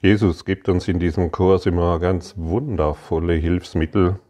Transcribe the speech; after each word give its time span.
Jesus 0.00 0.44
gibt 0.44 0.68
uns 0.68 0.88
in 0.88 0.98
diesem 0.98 1.32
Kurs 1.32 1.64
immer 1.64 1.98
ganz 1.98 2.34
wundervolle 2.36 3.32
Hilfsmittel, 3.32 4.20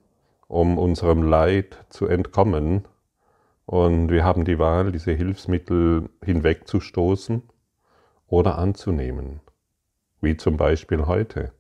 um 0.47 0.79
unserem 0.79 1.23
Leid 1.25 1.85
zu 1.89 2.07
entkommen. 2.07 2.85
Und 3.67 4.11
wir 4.11 4.25
haben 4.25 4.45
die 4.45 4.61
Wahl, 4.61 4.93
diese 4.93 5.11
Hilfsmittel 5.11 6.09
hinwegzustoßen 6.25 7.43
oder 8.29 8.59
anzunehmen. 8.59 9.41
Wie 10.21 10.37
zum 10.37 10.57
Beispiel 10.57 11.07
heute. 11.07 11.51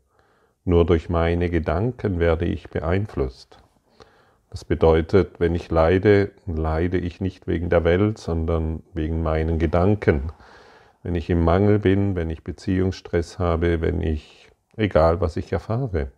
Nur 0.65 0.87
durch 0.87 1.09
meine 1.09 1.51
Gedanken 1.51 2.21
werde 2.21 2.45
ich 2.45 2.71
beeinflusst. 2.71 3.59
Das 4.51 4.65
bedeutet, 4.65 5.41
wenn 5.41 5.57
ich 5.57 5.69
leide, 5.69 6.31
leide 6.47 6.99
ich 6.99 7.21
nicht 7.21 7.49
wegen 7.49 7.71
der 7.71 7.83
Welt, 7.83 8.19
sondern 8.19 8.85
wegen 8.95 9.25
meinen 9.25 9.59
Gedanken. 9.59 10.31
Wenn 11.07 11.15
ich 11.15 11.31
im 11.31 11.45
Mangel 11.45 11.79
bin, 11.79 12.17
wenn 12.17 12.31
ich 12.31 12.43
Beziehungsstress 12.43 13.39
habe, 13.39 13.81
wenn 13.81 14.03
ich, 14.03 14.51
egal 14.77 15.21
was 15.21 15.37
ich 15.37 15.53
erfahre. 15.53 16.11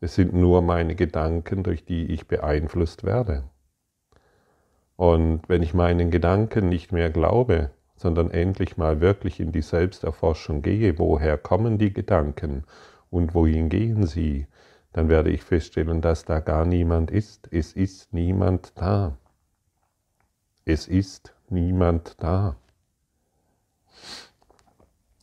Es 0.00 0.14
sind 0.14 0.32
nur 0.32 0.62
meine 0.62 0.94
Gedanken, 0.94 1.62
durch 1.62 1.84
die 1.84 2.06
ich 2.06 2.26
beeinflusst 2.26 3.04
werde. 3.04 3.44
Und 4.96 5.42
wenn 5.46 5.62
ich 5.62 5.74
meinen 5.74 6.10
Gedanken 6.10 6.70
nicht 6.70 6.90
mehr 6.90 7.10
glaube, 7.10 7.68
sondern 7.96 8.30
endlich 8.30 8.78
mal 8.78 9.02
wirklich 9.02 9.40
in 9.40 9.52
die 9.52 9.60
Selbsterforschung 9.60 10.62
gehe, 10.62 10.98
woher 10.98 11.36
kommen 11.36 11.76
die 11.76 11.92
Gedanken 11.92 12.64
und 13.10 13.34
wohin 13.34 13.68
gehen 13.68 14.06
sie, 14.06 14.46
dann 14.94 15.10
werde 15.10 15.28
ich 15.28 15.42
feststellen, 15.42 16.00
dass 16.00 16.24
da 16.24 16.40
gar 16.40 16.64
niemand 16.64 17.10
ist. 17.10 17.46
Es 17.52 17.74
ist 17.74 18.14
niemand 18.14 18.72
da. 18.76 19.18
Es 20.64 20.88
ist 20.88 21.34
niemand 21.50 22.16
da. 22.22 22.56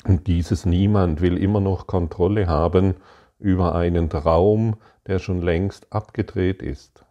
Und 0.03 0.27
dieses 0.27 0.66
Niemand 0.66 1.21
will 1.21 1.38
immer 1.38 1.59
noch 1.59 1.88
Kontrolle 1.88 2.48
haben 2.48 2.95
über 3.39 3.75
einen 3.75 4.09
Traum, 4.09 4.77
der 5.08 5.19
schon 5.19 5.41
längst 5.41 5.91
abgedreht 5.91 6.61
ist. 6.61 7.05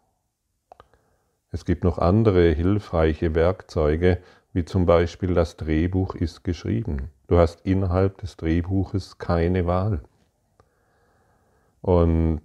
Es 1.52 1.64
gibt 1.64 1.82
noch 1.82 1.98
andere 1.98 2.50
hilfreiche 2.50 3.34
Werkzeuge, 3.34 4.18
wie 4.52 4.64
zum 4.64 4.86
Beispiel 4.86 5.34
das 5.34 5.56
Drehbuch 5.56 6.14
ist 6.14 6.44
geschrieben. 6.44 7.10
Du 7.26 7.38
hast 7.38 7.60
innerhalb 7.62 8.18
des 8.18 8.36
Drehbuches 8.36 9.18
keine 9.18 9.66
Wahl. 9.66 10.00
Und 11.80 12.42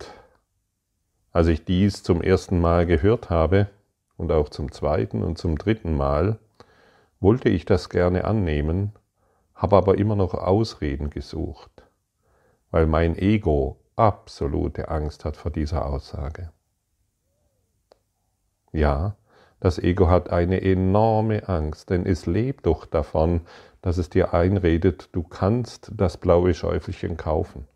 als 1.31 1.47
ich 1.47 1.66
dies 1.66 2.03
zum 2.03 2.21
ersten 2.21 2.61
Mal 2.61 2.86
gehört 2.86 3.30
habe 3.30 3.67
und 4.17 4.31
auch 4.31 4.49
zum 4.49 4.71
zweiten 4.71 5.23
und 5.23 5.38
zum 5.38 5.58
dritten 5.58 5.95
Mal, 5.97 6.39
wollte 7.19 7.49
ich 7.49 7.66
das 7.66 7.89
gerne 7.89 8.25
annehmen, 8.25 8.93
habe 9.56 9.78
aber 9.78 9.98
immer 9.98 10.16
noch 10.16 10.34
Ausreden 10.34 11.09
gesucht, 11.09 11.88
weil 12.72 12.86
mein 12.86 13.17
Ego 13.17 13.80
absolute 13.95 14.89
Angst 14.89 15.25
hat 15.25 15.38
vor 15.38 15.52
dieser 15.52 15.86
Aussage. 15.86 16.52
Ja, 18.72 19.16
das 19.61 19.80
Ego 19.80 20.09
hat 20.09 20.30
eine 20.30 20.61
enorme 20.61 21.48
Angst, 21.48 21.89
denn 21.89 22.06
es 22.06 22.26
lebt 22.26 22.66
doch 22.66 22.86
davon, 22.86 23.42
dass 23.81 23.98
es 23.98 24.09
dir 24.09 24.33
einredet, 24.33 25.09
du 25.14 25.23
kannst 25.23 25.92
das 25.95 26.17
blaue 26.17 26.53
Schäufelchen 26.53 27.16
kaufen. 27.17 27.67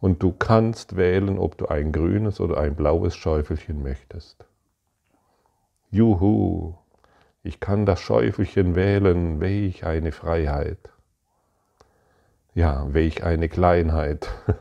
Und 0.00 0.22
du 0.22 0.32
kannst 0.32 0.96
wählen, 0.96 1.38
ob 1.38 1.56
du 1.56 1.68
ein 1.68 1.92
grünes 1.92 2.40
oder 2.40 2.58
ein 2.58 2.74
blaues 2.74 3.14
Schäufelchen 3.14 3.84
möchtest. 3.84 4.44
Juhu, 5.92 6.74
ich 7.42 7.60
kann 7.60 7.86
das 7.86 8.00
Schäufelchen 8.00 8.74
wählen, 8.76 9.40
welch 9.40 9.84
eine 9.84 10.12
Freiheit. 10.12 10.78
Ja, 12.54 12.86
welch 12.92 13.24
eine 13.24 13.48
Kleinheit. 13.48 14.28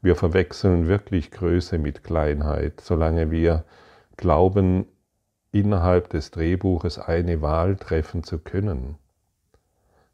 Wir 0.00 0.14
verwechseln 0.14 0.86
wirklich 0.86 1.32
Größe 1.32 1.76
mit 1.76 2.04
Kleinheit, 2.04 2.80
solange 2.80 3.32
wir 3.32 3.64
glauben, 4.16 4.86
innerhalb 5.50 6.10
des 6.10 6.30
Drehbuches 6.30 7.00
eine 7.00 7.42
Wahl 7.42 7.74
treffen 7.74 8.22
zu 8.22 8.38
können. 8.38 8.96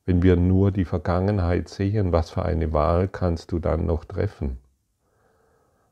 Wenn 0.06 0.22
wir 0.22 0.36
nur 0.36 0.70
die 0.70 0.86
Vergangenheit 0.86 1.69
sehen, 1.69 2.12
was 2.12 2.31
für 2.31 2.46
eine 2.46 2.72
Wahl 2.72 3.08
kannst 3.08 3.52
du 3.52 3.58
dann 3.58 3.84
noch 3.84 4.06
treffen? 4.06 4.58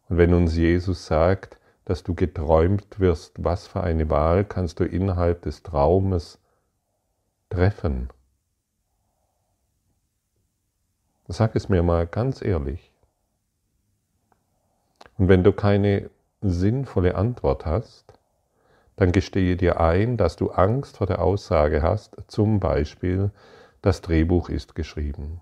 Und 0.09 0.17
wenn 0.17 0.33
uns 0.33 0.57
Jesus 0.57 1.07
sagt, 1.07 1.59
dass 1.85 2.03
du 2.03 2.15
geträumt 2.15 3.01
wirst, 3.01 3.45
was 3.45 3.67
für 3.67 3.83
eine 3.83 4.09
Wahl 4.11 4.45
kannst 4.45 4.81
du 4.81 4.85
innerhalb 4.85 5.43
des 5.43 5.63
Traumes 5.63 6.39
treffen? 7.51 8.09
Sag 11.29 11.57
es 11.57 11.69
mir 11.69 11.83
mal 11.83 12.07
ganz 12.07 12.43
ehrlich. 12.43 12.93
Und 15.19 15.29
wenn 15.29 15.45
du 15.45 15.53
keine 15.53 16.11
sinnvolle 16.41 17.15
Antwort 17.15 17.65
hast, 17.65 18.13
dann 18.97 19.13
gestehe 19.13 19.57
dir 19.57 19.81
ein, 19.81 20.17
dass 20.17 20.37
du 20.37 20.51
Angst 20.51 20.99
vor 20.99 21.07
der 21.07 21.23
Aussage 21.23 21.83
hast, 21.83 22.17
zum 22.27 22.61
Beispiel, 22.61 23.31
das 23.81 24.01
Drehbuch 24.01 24.49
ist 24.49 24.75
geschrieben. 24.75 25.41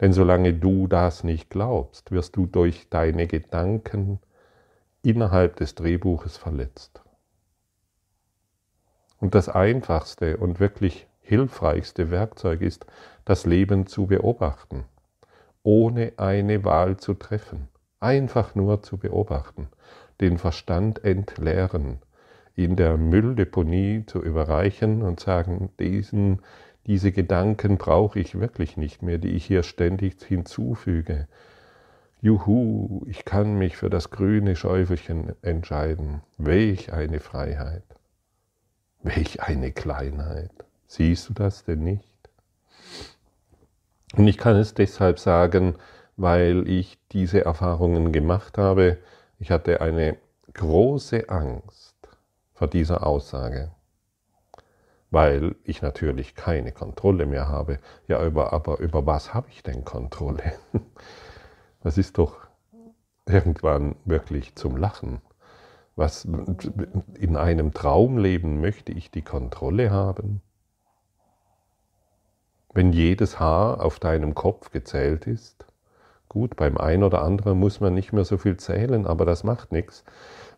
Denn 0.00 0.12
solange 0.12 0.54
du 0.54 0.86
das 0.86 1.24
nicht 1.24 1.50
glaubst, 1.50 2.10
wirst 2.10 2.36
du 2.36 2.46
durch 2.46 2.88
deine 2.88 3.26
Gedanken 3.26 4.18
innerhalb 5.02 5.56
des 5.56 5.74
Drehbuches 5.74 6.36
verletzt. 6.36 7.02
Und 9.18 9.34
das 9.34 9.48
einfachste 9.50 10.38
und 10.38 10.60
wirklich 10.60 11.06
hilfreichste 11.20 12.10
Werkzeug 12.10 12.62
ist, 12.62 12.86
das 13.24 13.44
Leben 13.44 13.86
zu 13.86 14.06
beobachten, 14.06 14.84
ohne 15.62 16.14
eine 16.16 16.64
Wahl 16.64 16.96
zu 16.96 17.14
treffen, 17.14 17.68
einfach 18.00 18.54
nur 18.54 18.82
zu 18.82 18.96
beobachten, 18.96 19.68
den 20.20 20.38
Verstand 20.38 21.04
entleeren, 21.04 21.98
in 22.54 22.76
der 22.76 22.96
Mülldeponie 22.96 24.04
zu 24.06 24.22
überreichen 24.22 25.02
und 25.02 25.20
sagen, 25.20 25.70
diesen 25.78 26.40
diese 26.86 27.12
Gedanken 27.12 27.76
brauche 27.76 28.18
ich 28.18 28.40
wirklich 28.40 28.76
nicht 28.76 29.02
mehr, 29.02 29.18
die 29.18 29.30
ich 29.30 29.44
hier 29.44 29.62
ständig 29.62 30.22
hinzufüge. 30.22 31.28
Juhu, 32.22 33.04
ich 33.06 33.24
kann 33.24 33.54
mich 33.54 33.76
für 33.76 33.90
das 33.90 34.10
grüne 34.10 34.56
Schäufelchen 34.56 35.34
entscheiden. 35.42 36.22
Welch 36.38 36.92
eine 36.92 37.20
Freiheit. 37.20 37.84
Welch 39.02 39.42
eine 39.42 39.72
Kleinheit. 39.72 40.52
Siehst 40.86 41.28
du 41.28 41.34
das 41.34 41.64
denn 41.64 41.84
nicht? 41.84 42.04
Und 44.16 44.26
ich 44.26 44.38
kann 44.38 44.56
es 44.56 44.74
deshalb 44.74 45.18
sagen, 45.18 45.76
weil 46.16 46.68
ich 46.68 46.98
diese 47.12 47.44
Erfahrungen 47.44 48.12
gemacht 48.12 48.58
habe. 48.58 48.98
Ich 49.38 49.50
hatte 49.50 49.80
eine 49.80 50.16
große 50.52 51.28
Angst 51.28 51.96
vor 52.52 52.68
dieser 52.68 53.06
Aussage 53.06 53.70
weil 55.10 55.56
ich 55.64 55.82
natürlich 55.82 56.34
keine 56.34 56.72
Kontrolle 56.72 57.26
mehr 57.26 57.48
habe. 57.48 57.78
Ja, 58.06 58.24
über, 58.24 58.52
aber 58.52 58.78
über 58.78 59.06
was 59.06 59.34
habe 59.34 59.48
ich 59.50 59.62
denn 59.62 59.84
Kontrolle? 59.84 60.52
Das 61.82 61.96
ist 61.96 62.18
doch 62.18 62.36
irgendwann 63.24 63.96
wirklich 64.04 64.54
zum 64.54 64.76
Lachen. 64.76 65.22
Was, 65.96 66.28
in 67.18 67.38
einem 67.38 67.72
Traumleben 67.72 68.60
möchte 68.60 68.92
ich 68.92 69.10
die 69.10 69.22
Kontrolle 69.22 69.90
haben? 69.90 70.42
Wenn 72.74 72.92
jedes 72.92 73.40
Haar 73.40 73.82
auf 73.82 73.98
deinem 73.98 74.34
Kopf 74.34 74.70
gezählt 74.70 75.26
ist, 75.26 75.64
gut, 76.28 76.54
beim 76.56 76.76
einen 76.76 77.02
oder 77.02 77.22
anderen 77.22 77.58
muss 77.58 77.80
man 77.80 77.94
nicht 77.94 78.12
mehr 78.12 78.24
so 78.24 78.36
viel 78.36 78.58
zählen, 78.58 79.06
aber 79.06 79.24
das 79.24 79.42
macht 79.42 79.72
nichts. 79.72 80.04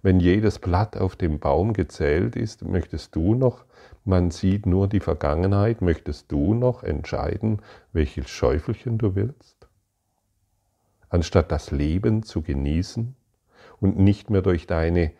Wenn 0.02 0.18
jedes 0.18 0.58
Blatt 0.58 0.96
auf 0.96 1.14
dem 1.14 1.38
Baum 1.38 1.72
gezählt 1.72 2.34
ist, 2.34 2.64
möchtest 2.64 3.14
du 3.14 3.34
noch 3.34 3.64
man 4.04 4.30
sieht 4.30 4.66
nur 4.66 4.88
die 4.88 5.00
Vergangenheit. 5.00 5.80
Möchtest 5.80 6.32
du 6.32 6.54
noch 6.54 6.82
entscheiden, 6.82 7.62
welches 7.92 8.28
Schäufelchen 8.30 8.98
du 8.98 9.14
willst? 9.14 9.68
Anstatt 11.08 11.52
das 11.52 11.70
Leben 11.70 12.22
zu 12.22 12.42
genießen 12.42 13.14
und 13.80 13.98
nicht 13.98 14.30
mehr 14.30 14.42
durch 14.42 14.66
deine 14.66 15.12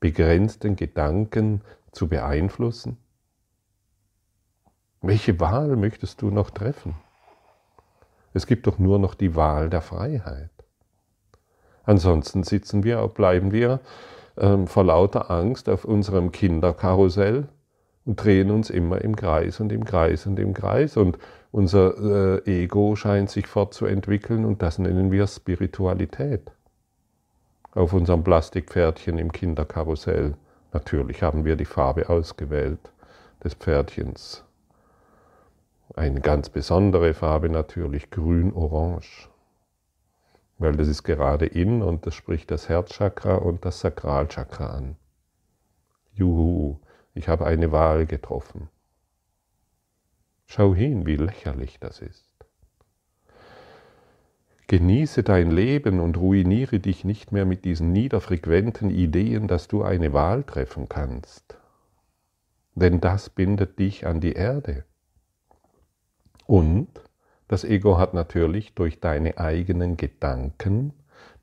begrenzten 0.00 0.76
Gedanken 0.76 1.62
zu 1.92 2.08
beeinflussen? 2.08 2.98
Welche 5.00 5.38
Wahl 5.38 5.76
möchtest 5.76 6.22
du 6.22 6.30
noch 6.30 6.50
treffen? 6.50 6.96
Es 8.34 8.46
gibt 8.46 8.66
doch 8.66 8.78
nur 8.78 8.98
noch 8.98 9.14
die 9.14 9.36
Wahl 9.36 9.70
der 9.70 9.80
Freiheit. 9.80 10.50
Ansonsten 11.84 12.42
sitzen 12.42 12.84
wir, 12.84 13.06
bleiben 13.08 13.52
wir 13.52 13.80
ähm, 14.38 14.66
vor 14.66 14.84
lauter 14.84 15.30
Angst 15.30 15.68
auf 15.68 15.84
unserem 15.84 16.32
Kinderkarussell 16.32 17.48
und 18.04 18.24
drehen 18.24 18.50
uns 18.50 18.70
immer 18.70 19.02
im 19.02 19.16
Kreis 19.16 19.60
und 19.60 19.70
im 19.72 19.84
Kreis 19.84 20.26
und 20.26 20.38
im 20.38 20.54
Kreis. 20.54 20.96
Und 20.96 21.18
unser 21.50 22.42
äh, 22.46 22.62
Ego 22.62 22.96
scheint 22.96 23.30
sich 23.30 23.46
fortzuentwickeln 23.46 24.44
und 24.44 24.62
das 24.62 24.78
nennen 24.78 25.10
wir 25.12 25.26
Spiritualität. 25.26 26.50
Auf 27.72 27.92
unserem 27.92 28.24
Plastikpferdchen 28.24 29.18
im 29.18 29.30
Kinderkarussell. 29.30 30.34
Natürlich 30.72 31.22
haben 31.22 31.44
wir 31.44 31.56
die 31.56 31.64
Farbe 31.64 32.08
ausgewählt 32.08 32.80
des 33.42 33.54
Pferdchens. 33.54 34.44
Eine 35.94 36.20
ganz 36.20 36.50
besondere 36.50 37.14
Farbe 37.14 37.48
natürlich 37.48 38.10
grün-orange, 38.10 39.27
weil 40.58 40.72
das 40.72 40.88
ist 40.88 41.04
gerade 41.04 41.46
in 41.46 41.82
und 41.82 42.06
das 42.06 42.14
spricht 42.14 42.50
das 42.50 42.68
Herzchakra 42.68 43.36
und 43.36 43.64
das 43.64 43.80
Sakralchakra 43.80 44.66
an. 44.66 44.96
Juhu, 46.12 46.80
ich 47.14 47.28
habe 47.28 47.46
eine 47.46 47.70
Wahl 47.72 48.06
getroffen. 48.06 48.68
Schau 50.46 50.74
hin, 50.74 51.06
wie 51.06 51.16
lächerlich 51.16 51.78
das 51.78 52.00
ist. 52.00 52.24
Genieße 54.66 55.22
dein 55.22 55.50
Leben 55.50 56.00
und 56.00 56.18
ruiniere 56.18 56.78
dich 56.78 57.04
nicht 57.04 57.32
mehr 57.32 57.46
mit 57.46 57.64
diesen 57.64 57.92
niederfrequenten 57.92 58.90
Ideen, 58.90 59.48
dass 59.48 59.68
du 59.68 59.82
eine 59.82 60.12
Wahl 60.12 60.42
treffen 60.42 60.88
kannst. 60.88 61.56
Denn 62.74 63.00
das 63.00 63.30
bindet 63.30 63.78
dich 63.78 64.06
an 64.06 64.20
die 64.20 64.34
Erde. 64.34 64.84
Und 66.46 66.88
das 67.48 67.64
Ego 67.64 67.98
hat 67.98 68.14
natürlich 68.14 68.74
durch 68.74 69.00
deine 69.00 69.38
eigenen 69.38 69.96
Gedanken, 69.96 70.92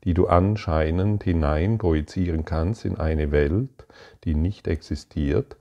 die 0.04 0.14
du 0.14 0.28
anscheinend 0.28 1.24
hinein 1.24 1.78
projizieren 1.78 2.44
kannst 2.44 2.84
in 2.84 2.96
eine 2.96 3.32
Welt, 3.32 3.86
die 4.24 4.34
nicht 4.34 4.68
existiert, 4.68 5.56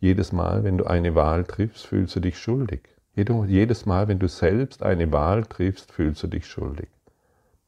jedes 0.00 0.32
Mal, 0.32 0.64
wenn 0.64 0.78
du 0.78 0.86
eine 0.86 1.14
Wahl 1.14 1.44
triffst, 1.44 1.86
fühlst 1.86 2.16
du 2.16 2.20
dich 2.20 2.38
schuldig. 2.38 2.80
Jedes 3.14 3.84
Mal, 3.84 4.08
wenn 4.08 4.18
du 4.18 4.28
selbst 4.28 4.82
eine 4.82 5.12
Wahl 5.12 5.44
triffst, 5.44 5.92
fühlst 5.92 6.22
du 6.22 6.26
dich 6.26 6.46
schuldig. 6.46 6.88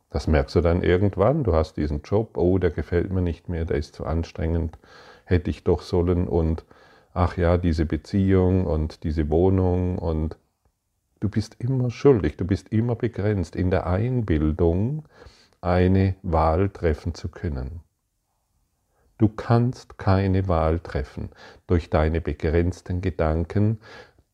Das 0.08 0.26
merkst 0.26 0.56
du 0.56 0.62
dann 0.62 0.82
irgendwann. 0.82 1.44
Du 1.44 1.54
hast 1.54 1.76
diesen 1.76 2.00
Job, 2.02 2.38
oh, 2.38 2.56
der 2.56 2.70
gefällt 2.70 3.12
mir 3.12 3.20
nicht 3.20 3.50
mehr, 3.50 3.66
der 3.66 3.76
ist 3.76 3.94
zu 3.94 4.06
anstrengend, 4.06 4.78
hätte 5.24 5.50
ich 5.50 5.64
doch 5.64 5.82
sollen 5.82 6.26
und 6.26 6.64
ach 7.12 7.36
ja, 7.36 7.58
diese 7.58 7.84
Beziehung 7.84 8.66
und 8.66 9.04
diese 9.04 9.28
Wohnung 9.28 9.98
und 9.98 10.36
du 11.22 11.28
bist 11.28 11.56
immer 11.60 11.90
schuldig, 11.90 12.36
du 12.36 12.44
bist 12.44 12.70
immer 12.70 12.96
begrenzt 12.96 13.54
in 13.54 13.70
der 13.70 13.86
Einbildung, 13.86 15.04
eine 15.60 16.16
Wahl 16.22 16.68
treffen 16.68 17.14
zu 17.14 17.28
können. 17.28 17.80
Du 19.18 19.28
kannst 19.28 19.98
keine 19.98 20.48
Wahl 20.48 20.80
treffen 20.80 21.30
durch 21.68 21.90
deine 21.90 22.20
begrenzten 22.20 23.00
Gedanken, 23.02 23.78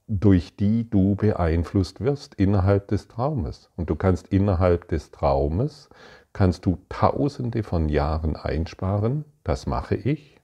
durch 0.07 0.57
die 0.57 0.89
du 0.89 1.15
beeinflusst 1.15 2.01
wirst 2.01 2.35
innerhalb 2.37 2.89
des 2.89 3.09
Traumes. 3.09 3.71
Und 3.77 3.91
du 3.91 3.95
kannst 3.95 4.29
innerhalb 4.29 4.89
des 4.89 5.11
Traumes, 5.11 5.91
kannst 6.33 6.65
du 6.65 6.79
tausende 6.89 7.63
von 7.63 7.91
Jahren 7.91 8.35
einsparen, 8.35 9.27
das 9.45 9.67
mache 9.67 9.95
ich, 9.95 10.41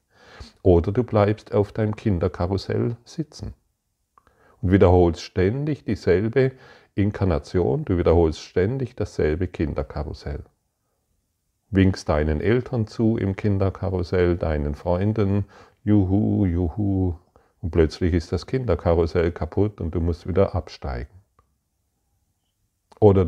oder 0.63 0.93
du 0.93 1.05
bleibst 1.05 1.55
auf 1.55 1.73
deinem 1.73 1.97
Kinderkarussell 1.97 2.99
sitzen 3.05 3.55
und 4.65 4.73
wiederholst 4.73 5.21
ständig 5.21 5.85
dieselbe 5.85 6.53
Inkarnation, 6.95 7.85
du 7.85 7.99
wiederholst 7.99 8.41
ständig 8.41 8.97
dasselbe 8.97 9.47
Kinderkarussell. 9.47 10.43
Winkst 11.69 12.09
deinen 12.09 12.41
Eltern 12.41 12.87
zu 12.87 13.19
im 13.19 13.37
Kinderkarussell, 13.37 14.39
deinen 14.39 14.75
Freunden, 14.75 15.45
juhu, 15.85 16.47
juhu, 16.47 17.15
und 17.61 17.71
plötzlich 17.73 18.15
ist 18.15 18.33
das 18.33 18.47
Kinderkarussell 18.47 19.33
kaputt 19.33 19.83
und 19.83 19.95
du 19.95 20.01
musst 20.01 20.27
wieder 20.27 20.55
absteigen. 20.55 21.13
Oder, 23.01 23.27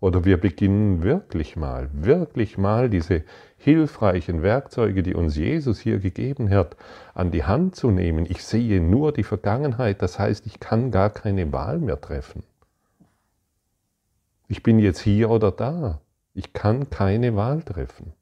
oder 0.00 0.24
wir 0.24 0.40
beginnen 0.40 1.02
wirklich 1.02 1.56
mal, 1.56 1.90
wirklich 1.92 2.56
mal 2.56 2.88
diese 2.88 3.24
hilfreichen 3.56 4.42
Werkzeuge, 4.42 5.02
die 5.02 5.14
uns 5.14 5.36
Jesus 5.36 5.80
hier 5.80 5.98
gegeben 5.98 6.48
hat, 6.50 6.76
an 7.14 7.30
die 7.30 7.44
Hand 7.44 7.76
zu 7.76 7.90
nehmen. 7.90 8.24
Ich 8.28 8.44
sehe 8.44 8.80
nur 8.80 9.12
die 9.12 9.24
Vergangenheit, 9.24 10.00
das 10.00 10.18
heißt, 10.18 10.46
ich 10.46 10.60
kann 10.60 10.90
gar 10.90 11.10
keine 11.10 11.52
Wahl 11.52 11.78
mehr 11.78 12.00
treffen. 12.00 12.44
Ich 14.48 14.62
bin 14.62 14.78
jetzt 14.78 15.00
hier 15.00 15.30
oder 15.30 15.52
da. 15.52 16.00
Ich 16.32 16.52
kann 16.52 16.90
keine 16.90 17.36
Wahl 17.36 17.62
treffen. 17.62 18.14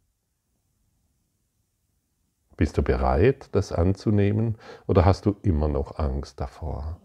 Bist 2.56 2.76
du 2.76 2.82
bereit, 2.82 3.50
das 3.52 3.70
anzunehmen 3.70 4.56
oder 4.87 5.05
hast 5.05 5.26
du 5.26 5.37
immer 5.43 5.69
noch 5.69 5.99
Angst 5.99 6.41
davor, 6.41 7.00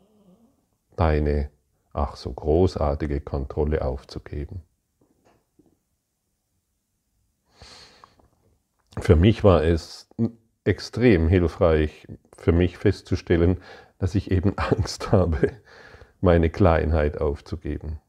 deine 0.95 1.51
ach 1.93 2.15
so 2.15 2.33
großartige 2.33 3.21
Kontrolle 3.21 3.83
aufzugeben? 3.83 4.63
Für 8.99 9.15
mich 9.15 9.43
war 9.43 9.63
es 9.63 10.09
extrem 10.65 11.27
hilfreich, 11.27 12.07
für 12.37 12.51
mich 12.51 12.77
festzustellen, 12.77 13.61
dass 13.97 14.15
ich 14.15 14.31
eben 14.31 14.53
Angst 14.57 15.11
habe, 15.11 15.51
meine 16.21 16.49
Kleinheit 16.49 17.19
aufzugeben. 17.19 17.99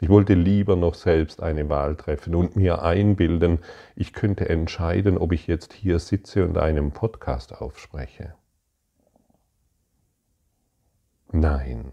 Ich 0.00 0.08
wollte 0.08 0.34
lieber 0.34 0.76
noch 0.76 0.94
selbst 0.94 1.42
eine 1.42 1.68
Wahl 1.68 1.96
treffen 1.96 2.34
und 2.34 2.56
mir 2.56 2.82
einbilden, 2.82 3.60
ich 3.94 4.12
könnte 4.12 4.48
entscheiden, 4.48 5.16
ob 5.16 5.32
ich 5.32 5.46
jetzt 5.46 5.72
hier 5.72 5.98
sitze 5.98 6.44
und 6.44 6.58
einen 6.58 6.90
Podcast 6.92 7.54
aufspreche. 7.54 8.34
Nein, 11.30 11.92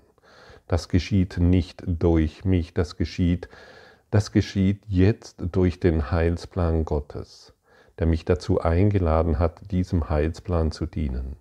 das 0.72 0.88
geschieht 0.88 1.38
nicht 1.38 1.84
durch 1.86 2.46
mich, 2.46 2.74
das 2.74 2.96
geschieht, 2.96 3.50
das 4.10 4.32
geschieht 4.32 4.82
jetzt 4.88 5.44
durch 5.52 5.82
den 5.82 6.12
Heilsplan 6.12 6.86
Gottes, 6.86 7.54
der 8.00 8.08
mich 8.08 8.24
dazu 8.24 8.62
eingeladen 8.62 9.38
hat, 9.38 9.70
diesem 9.70 10.10
Heilsplan 10.10 10.72
zu 10.72 10.86
dienen. 10.86 11.36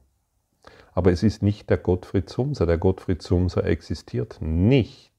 Aber 0.95 1.13
es 1.13 1.23
ist 1.23 1.45
nicht 1.45 1.71
der 1.71 1.77
Gottfried 1.77 2.29
Sumser, 2.29 2.67
der 2.67 2.79
Gottfried 2.79 3.23
Sumser 3.23 3.65
existiert 3.65 4.39
nicht 4.41 5.13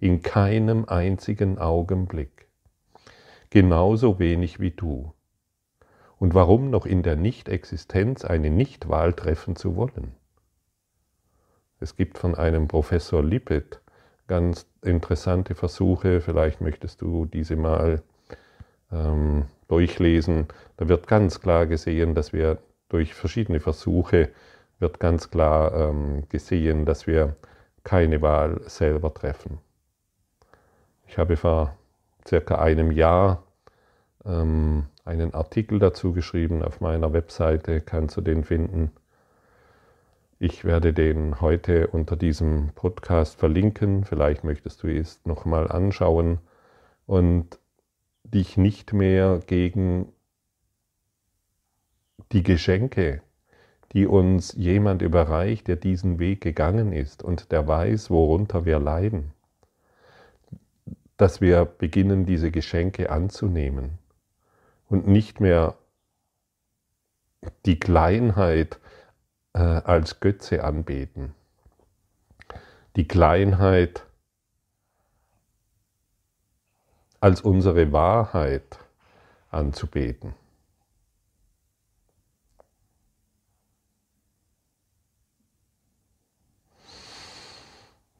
in 0.00 0.22
keinem 0.22 0.86
einzigen 0.86 1.58
Augenblick. 1.58 2.48
Genauso 3.50 4.18
wenig 4.18 4.58
wie 4.58 4.70
du. 4.70 5.12
Und 6.18 6.32
warum 6.32 6.70
noch 6.70 6.86
in 6.86 7.02
der 7.02 7.16
Nichtexistenz 7.16 8.24
eine 8.24 8.48
Nichtwahl 8.48 9.12
treffen 9.12 9.54
zu 9.54 9.76
wollen? 9.76 10.17
Es 11.80 11.96
gibt 11.96 12.18
von 12.18 12.34
einem 12.34 12.68
Professor 12.68 13.22
Lippet 13.22 13.80
ganz 14.26 14.66
interessante 14.82 15.54
Versuche, 15.54 16.20
vielleicht 16.20 16.60
möchtest 16.60 17.00
du 17.00 17.24
diese 17.24 17.56
mal 17.56 18.02
ähm, 18.92 19.46
durchlesen. 19.68 20.46
Da 20.76 20.88
wird 20.88 21.06
ganz 21.06 21.40
klar 21.40 21.66
gesehen, 21.66 22.14
dass 22.14 22.32
wir 22.32 22.58
durch 22.88 23.14
verschiedene 23.14 23.60
Versuche 23.60 24.30
wird 24.78 25.00
ganz 25.00 25.30
klar 25.30 25.74
ähm, 25.74 26.24
gesehen, 26.28 26.84
dass 26.84 27.06
wir 27.06 27.36
keine 27.84 28.22
Wahl 28.22 28.60
selber 28.66 29.12
treffen. 29.12 29.58
Ich 31.06 31.18
habe 31.18 31.36
vor 31.36 31.76
circa 32.26 32.56
einem 32.56 32.92
Jahr 32.92 33.42
ähm, 34.24 34.86
einen 35.04 35.32
Artikel 35.32 35.78
dazu 35.78 36.12
geschrieben 36.12 36.62
auf 36.62 36.80
meiner 36.80 37.12
Webseite, 37.12 37.80
kannst 37.80 38.16
du 38.16 38.20
den 38.20 38.44
finden. 38.44 38.92
Ich 40.40 40.64
werde 40.64 40.92
den 40.92 41.40
heute 41.40 41.88
unter 41.88 42.14
diesem 42.14 42.70
Podcast 42.76 43.40
verlinken. 43.40 44.04
Vielleicht 44.04 44.44
möchtest 44.44 44.84
du 44.84 44.86
es 44.86 45.20
nochmal 45.24 45.68
anschauen 45.68 46.38
und 47.06 47.58
dich 48.22 48.56
nicht 48.56 48.92
mehr 48.92 49.40
gegen 49.44 50.12
die 52.30 52.44
Geschenke, 52.44 53.20
die 53.92 54.06
uns 54.06 54.52
jemand 54.52 55.02
überreicht, 55.02 55.66
der 55.66 55.74
diesen 55.74 56.20
Weg 56.20 56.40
gegangen 56.40 56.92
ist 56.92 57.24
und 57.24 57.50
der 57.50 57.66
weiß, 57.66 58.08
worunter 58.08 58.64
wir 58.64 58.78
leiden, 58.78 59.32
dass 61.16 61.40
wir 61.40 61.64
beginnen, 61.64 62.26
diese 62.26 62.52
Geschenke 62.52 63.10
anzunehmen 63.10 63.98
und 64.88 65.08
nicht 65.08 65.40
mehr 65.40 65.76
die 67.66 67.80
Kleinheit 67.80 68.78
äh, 69.54 69.58
als 69.58 70.20
Götze 70.20 70.64
anbeten. 70.64 71.34
Die 72.96 73.06
Kleinheit 73.06 74.04
als 77.20 77.40
unsere 77.40 77.92
Wahrheit 77.92 78.78
anzubeten. 79.50 80.34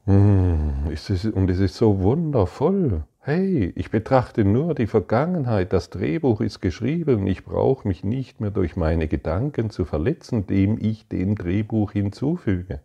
Hm, 0.05 0.87
und 0.87 1.49
es 1.49 1.59
ist 1.59 1.75
so 1.75 1.99
wundervoll. 1.99 3.03
Hey, 3.31 3.71
ich 3.75 3.91
betrachte 3.91 4.43
nur 4.43 4.73
die 4.73 4.87
Vergangenheit, 4.87 5.71
das 5.71 5.91
Drehbuch 5.91 6.41
ist 6.41 6.61
geschrieben, 6.61 7.27
ich 7.27 7.45
brauche 7.45 7.87
mich 7.87 8.03
nicht 8.03 8.41
mehr 8.41 8.49
durch 8.49 8.75
meine 8.75 9.07
Gedanken 9.07 9.69
zu 9.69 9.85
verletzen, 9.85 10.47
dem 10.47 10.79
ich 10.81 11.07
dem 11.09 11.35
Drehbuch 11.35 11.91
hinzufüge. 11.91 12.79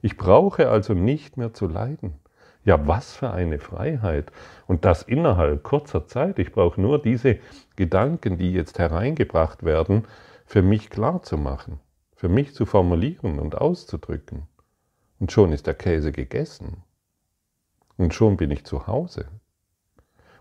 Ich 0.00 0.16
brauche 0.16 0.68
also 0.68 0.94
nicht 0.94 1.36
mehr 1.36 1.52
zu 1.52 1.66
leiden. 1.66 2.20
Ja, 2.64 2.86
was 2.86 3.16
für 3.16 3.32
eine 3.32 3.58
Freiheit. 3.58 4.30
Und 4.68 4.84
das 4.84 5.02
innerhalb 5.02 5.64
kurzer 5.64 6.06
Zeit. 6.06 6.38
Ich 6.38 6.52
brauche 6.52 6.80
nur 6.80 7.02
diese 7.02 7.38
Gedanken, 7.74 8.38
die 8.38 8.52
jetzt 8.52 8.78
hereingebracht 8.78 9.64
werden, 9.64 10.04
für 10.46 10.62
mich 10.62 10.88
klar 10.88 11.20
zu 11.24 11.36
machen, 11.36 11.80
für 12.14 12.28
mich 12.28 12.54
zu 12.54 12.64
formulieren 12.64 13.40
und 13.40 13.58
auszudrücken. 13.58 14.46
Und 15.18 15.32
schon 15.32 15.50
ist 15.50 15.66
der 15.66 15.74
Käse 15.74 16.12
gegessen. 16.12 16.84
Und 17.96 18.14
schon 18.14 18.36
bin 18.36 18.50
ich 18.50 18.64
zu 18.64 18.86
Hause. 18.86 19.26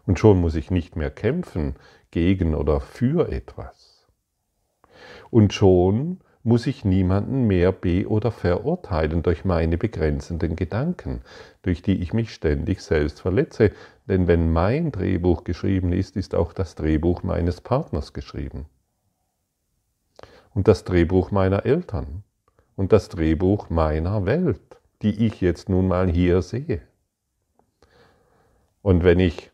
Und 0.05 0.19
schon 0.19 0.41
muss 0.41 0.55
ich 0.55 0.71
nicht 0.71 0.95
mehr 0.95 1.11
kämpfen 1.11 1.75
gegen 2.11 2.55
oder 2.55 2.79
für 2.79 3.31
etwas. 3.31 4.07
Und 5.29 5.53
schon 5.53 6.19
muss 6.43 6.67
ich 6.67 6.83
niemanden 6.83 7.47
mehr 7.47 7.71
be- 7.71 8.07
oder 8.07 8.31
verurteilen 8.31 9.23
durch 9.23 9.45
meine 9.45 9.77
begrenzenden 9.77 10.55
Gedanken, 10.55 11.21
durch 11.61 11.81
die 11.81 12.01
ich 12.01 12.13
mich 12.13 12.33
ständig 12.33 12.81
selbst 12.81 13.21
verletze. 13.21 13.71
Denn 14.07 14.27
wenn 14.27 14.51
mein 14.51 14.91
Drehbuch 14.91 15.45
geschrieben 15.45 15.93
ist, 15.93 16.17
ist 16.17 16.35
auch 16.35 16.51
das 16.51 16.75
Drehbuch 16.75 17.23
meines 17.23 17.61
Partners 17.61 18.11
geschrieben. 18.11 18.65
Und 20.53 20.67
das 20.67 20.83
Drehbuch 20.83 21.31
meiner 21.31 21.65
Eltern. 21.65 22.23
Und 22.75 22.91
das 22.91 23.07
Drehbuch 23.07 23.69
meiner 23.69 24.25
Welt, 24.25 24.59
die 25.01 25.25
ich 25.25 25.39
jetzt 25.39 25.69
nun 25.69 25.87
mal 25.87 26.09
hier 26.09 26.41
sehe. 26.41 26.81
Und 28.83 29.03
wenn 29.03 29.19
ich 29.19 29.51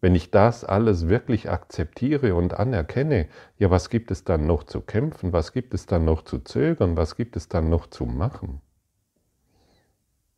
wenn 0.00 0.14
ich 0.14 0.30
das 0.30 0.62
alles 0.62 1.08
wirklich 1.08 1.50
akzeptiere 1.50 2.34
und 2.34 2.54
anerkenne, 2.54 3.26
ja, 3.58 3.70
was 3.72 3.90
gibt 3.90 4.12
es 4.12 4.22
dann 4.22 4.46
noch 4.46 4.62
zu 4.62 4.80
kämpfen? 4.80 5.32
Was 5.32 5.52
gibt 5.52 5.74
es 5.74 5.86
dann 5.86 6.04
noch 6.04 6.22
zu 6.22 6.38
zögern? 6.38 6.96
Was 6.96 7.16
gibt 7.16 7.34
es 7.34 7.48
dann 7.48 7.70
noch 7.70 7.88
zu 7.88 8.04
machen? 8.04 8.60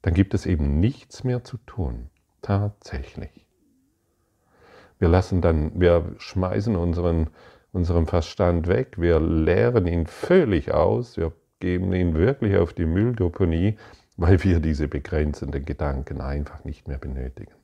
Dann 0.00 0.14
gibt 0.14 0.32
es 0.32 0.46
eben 0.46 0.80
nichts 0.80 1.24
mehr 1.24 1.44
zu 1.44 1.58
tun. 1.58 2.08
Tatsächlich. 2.40 3.46
Wir 4.98 5.08
lassen 5.08 5.42
dann, 5.42 5.78
wir 5.78 6.14
schmeißen 6.18 6.76
unseren, 6.76 7.28
unseren 7.72 8.06
Verstand 8.06 8.68
weg, 8.68 8.94
wir 8.96 9.20
leeren 9.20 9.86
ihn 9.86 10.06
völlig 10.06 10.72
aus, 10.72 11.16
wir 11.16 11.32
geben 11.60 11.92
ihn 11.92 12.14
wirklich 12.14 12.56
auf 12.56 12.72
die 12.72 12.86
Mülldeponie, 12.86 13.76
weil 14.18 14.42
wir 14.42 14.58
diese 14.58 14.88
begrenzenden 14.88 15.64
Gedanken 15.64 16.20
einfach 16.20 16.64
nicht 16.64 16.88
mehr 16.88 16.98
benötigen. 16.98 17.54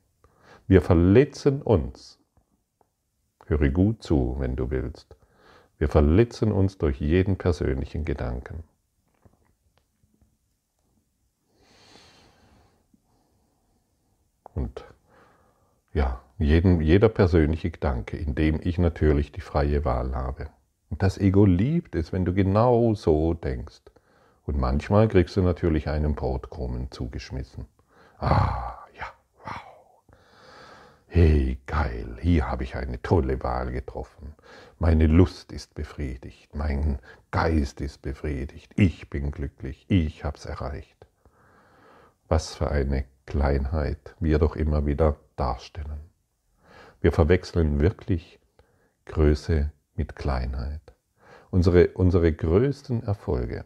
Wir 0.68 0.82
verletzen 0.82 1.60
uns. 1.60 2.20
Höre 3.46 3.70
gut 3.70 4.04
zu, 4.04 4.36
wenn 4.38 4.54
du 4.54 4.70
willst. 4.70 5.16
Wir 5.78 5.88
verletzen 5.88 6.52
uns 6.52 6.78
durch 6.78 7.00
jeden 7.00 7.36
persönlichen 7.36 8.04
Gedanken. 8.04 8.62
Und 14.54 14.84
ja, 15.92 16.22
jeden, 16.38 16.80
jeder 16.80 17.08
persönliche 17.08 17.72
Gedanke, 17.72 18.16
in 18.16 18.36
dem 18.36 18.60
ich 18.62 18.78
natürlich 18.78 19.32
die 19.32 19.40
freie 19.40 19.84
Wahl 19.84 20.14
habe. 20.14 20.50
Und 20.88 21.02
das 21.02 21.18
Ego 21.18 21.46
liebt 21.46 21.96
es, 21.96 22.12
wenn 22.12 22.24
du 22.24 22.32
genau 22.32 22.94
so 22.94 23.34
denkst. 23.34 23.82
Und 24.46 24.58
manchmal 24.58 25.08
kriegst 25.08 25.36
du 25.36 25.42
natürlich 25.42 25.88
einen 25.88 26.14
Brotkrumen 26.14 26.90
zugeschmissen. 26.90 27.66
Ah, 28.18 28.74
Hey, 31.16 31.60
geil, 31.66 32.16
hier 32.20 32.50
habe 32.50 32.64
ich 32.64 32.74
eine 32.74 33.00
tolle 33.00 33.40
Wahl 33.44 33.70
getroffen. 33.70 34.34
Meine 34.80 35.06
Lust 35.06 35.52
ist 35.52 35.76
befriedigt, 35.76 36.56
mein 36.56 36.98
Geist 37.30 37.80
ist 37.80 38.02
befriedigt, 38.02 38.72
ich 38.74 39.10
bin 39.10 39.30
glücklich, 39.30 39.86
ich 39.86 40.24
habe 40.24 40.36
es 40.36 40.44
erreicht. 40.44 41.06
Was 42.26 42.56
für 42.56 42.68
eine 42.72 43.04
Kleinheit 43.26 44.16
wir 44.18 44.40
doch 44.40 44.56
immer 44.56 44.86
wieder 44.86 45.14
darstellen. 45.36 46.00
Wir 47.00 47.12
verwechseln 47.12 47.78
wirklich 47.78 48.40
Größe 49.04 49.70
mit 49.94 50.16
Kleinheit. 50.16 50.96
Unsere, 51.52 51.90
unsere 51.94 52.32
größten 52.32 53.04
Erfolge 53.04 53.64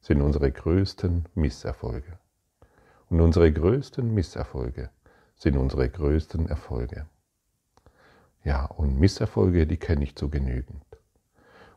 sind 0.00 0.22
unsere 0.22 0.50
größten 0.50 1.26
Misserfolge. 1.34 2.18
Und 3.08 3.20
unsere 3.20 3.52
größten 3.52 4.12
Misserfolge 4.14 4.90
sind 5.36 5.56
unsere 5.56 5.88
größten 5.88 6.48
Erfolge. 6.48 7.06
Ja, 8.44 8.64
und 8.64 8.98
Misserfolge, 8.98 9.66
die 9.66 9.76
kenne 9.76 10.04
ich 10.04 10.16
zu 10.16 10.30
genügend. 10.30 10.84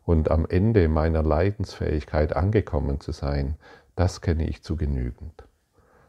Und 0.05 0.31
am 0.31 0.45
Ende 0.45 0.87
meiner 0.87 1.23
Leidensfähigkeit 1.23 2.35
angekommen 2.35 2.99
zu 2.99 3.11
sein, 3.11 3.55
das 3.95 4.21
kenne 4.21 4.47
ich 4.47 4.63
zu 4.63 4.75
genügend. 4.75 5.43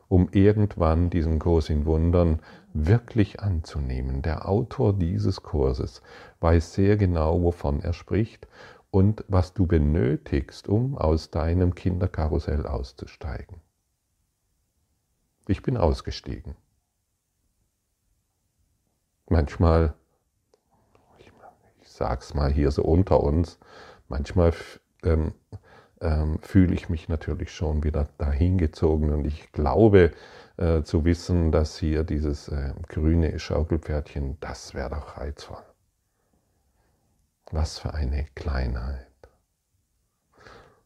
Um 0.09 0.29
irgendwann 0.31 1.11
diesen 1.11 1.39
Kurs 1.39 1.71
in 1.71 1.87
Wundern 1.87 2.41
wirklich 2.73 3.41
anzunehmen. 3.41 4.23
Der 4.23 4.49
Autor 4.49 4.93
dieses 4.93 5.43
Kurses 5.43 6.03
weiß 6.41 6.75
sehr 6.75 6.97
genau, 6.97 7.43
wovon 7.43 7.81
er 7.81 7.93
spricht 7.93 8.47
und 8.95 9.25
was 9.27 9.55
du 9.55 9.67
benötigst, 9.67 10.69
um 10.69 10.97
aus 10.97 11.33
deinem 11.33 11.75
Kinderkarussell 11.75 12.65
auszusteigen. 12.65 13.61
Ich 15.49 15.63
bin 15.63 15.77
ausgestiegen. 15.77 16.55
Manchmal, 19.29 19.95
ich, 21.19 21.33
ich 21.81 21.89
sag's 21.89 22.35
mal 22.35 22.53
hier 22.53 22.71
so 22.71 22.85
unter 22.85 23.21
uns, 23.21 23.59
manchmal 24.07 24.55
ähm, 25.03 25.35
ähm, 26.01 26.39
fühle 26.41 26.75
ich 26.75 26.89
mich 26.89 27.09
natürlich 27.09 27.53
schon 27.53 27.83
wieder 27.83 28.07
dahingezogen 28.19 29.13
und 29.13 29.25
ich 29.25 29.51
glaube 29.51 30.13
äh, 30.57 30.83
zu 30.85 31.05
wissen, 31.05 31.51
dass 31.51 31.77
hier 31.79 32.05
dieses 32.05 32.47
äh, 32.47 32.75
grüne 32.87 33.41
Schaukelpferdchen, 33.41 34.39
das 34.39 34.73
wäre 34.73 34.91
doch 34.91 35.17
reizvoll. 35.17 35.74
Was 37.57 37.79
für 37.79 37.95
eine 37.95 38.27
Kleinheit. 38.35 39.07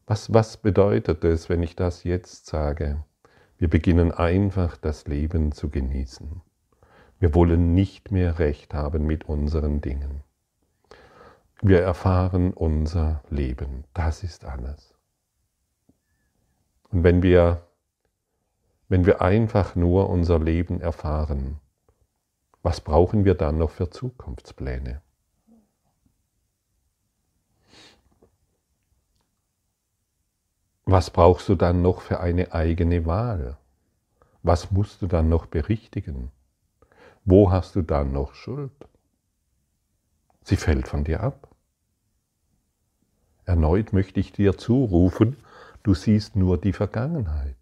Was, 0.05 0.31
was 0.35 0.57
bedeutet 0.57 1.23
es, 1.23 1.49
wenn 1.49 1.63
ich 1.63 1.75
das 1.75 2.03
jetzt 2.03 2.45
sage? 2.45 3.03
Wir 3.57 3.71
beginnen 3.71 4.11
einfach 4.11 4.77
das 4.77 5.07
Leben 5.07 5.51
zu 5.51 5.71
genießen. 5.71 6.41
Wir 7.17 7.33
wollen 7.33 7.73
nicht 7.73 8.11
mehr 8.11 8.37
recht 8.37 8.75
haben 8.75 9.07
mit 9.07 9.27
unseren 9.27 9.81
Dingen. 9.81 10.21
Wir 11.63 11.81
erfahren 11.81 12.53
unser 12.53 13.23
Leben. 13.31 13.85
Das 13.95 14.21
ist 14.21 14.45
alles. 14.45 14.93
Und 16.91 17.03
wenn 17.03 17.23
wir, 17.23 17.63
wenn 18.89 19.07
wir 19.07 19.23
einfach 19.23 19.75
nur 19.75 20.07
unser 20.07 20.37
Leben 20.37 20.81
erfahren, 20.81 21.59
was 22.61 22.79
brauchen 22.79 23.25
wir 23.25 23.33
dann 23.33 23.57
noch 23.57 23.71
für 23.71 23.89
Zukunftspläne? 23.89 25.01
Was 30.91 31.11
brauchst 31.11 31.47
du 31.47 31.53
dann 31.53 31.83
noch 31.83 32.01
für 32.01 32.19
eine 32.19 32.51
eigene 32.51 33.05
Wahl? 33.05 33.57
Was 34.41 34.71
musst 34.71 35.03
du 35.03 35.05
dann 35.05 35.29
noch 35.29 35.45
berichtigen? 35.45 36.31
Wo 37.23 37.51
hast 37.51 37.75
du 37.75 37.83
dann 37.83 38.11
noch 38.11 38.33
Schuld? 38.33 38.71
Sie 40.41 40.55
fällt 40.55 40.87
von 40.87 41.03
dir 41.03 41.21
ab. 41.21 41.47
Erneut 43.45 43.93
möchte 43.93 44.19
ich 44.19 44.31
dir 44.31 44.57
zurufen, 44.57 45.37
du 45.83 45.93
siehst 45.93 46.35
nur 46.35 46.57
die 46.57 46.73
Vergangenheit. 46.73 47.58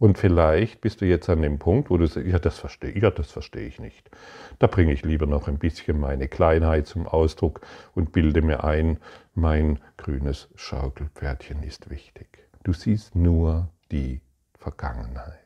Und 0.00 0.16
vielleicht 0.16 0.80
bist 0.80 1.02
du 1.02 1.04
jetzt 1.04 1.28
an 1.28 1.42
dem 1.42 1.58
Punkt, 1.58 1.90
wo 1.90 1.98
du 1.98 2.06
sagst, 2.06 2.26
ja, 2.26 2.38
das 2.38 2.58
verstehe 2.58 2.98
ja, 2.98 3.10
das 3.10 3.30
verstehe 3.30 3.66
ich 3.66 3.78
nicht. 3.78 4.10
Da 4.58 4.66
bringe 4.66 4.94
ich 4.94 5.04
lieber 5.04 5.26
noch 5.26 5.46
ein 5.46 5.58
bisschen 5.58 6.00
meine 6.00 6.26
Kleinheit 6.26 6.86
zum 6.86 7.06
Ausdruck 7.06 7.60
und 7.94 8.10
bilde 8.10 8.40
mir 8.40 8.64
ein, 8.64 8.96
mein 9.34 9.78
grünes 9.98 10.48
Schaukelpferdchen 10.54 11.62
ist 11.62 11.90
wichtig. 11.90 12.48
Du 12.64 12.72
siehst 12.72 13.14
nur 13.14 13.68
die 13.92 14.22
Vergangenheit. 14.56 15.36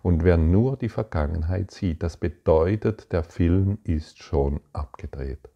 Und 0.00 0.24
wer 0.24 0.38
nur 0.38 0.78
die 0.78 0.88
Vergangenheit 0.88 1.70
sieht, 1.70 2.02
das 2.02 2.16
bedeutet, 2.16 3.12
der 3.12 3.22
Film 3.22 3.80
ist 3.84 4.22
schon 4.22 4.60
abgedreht. 4.72 5.49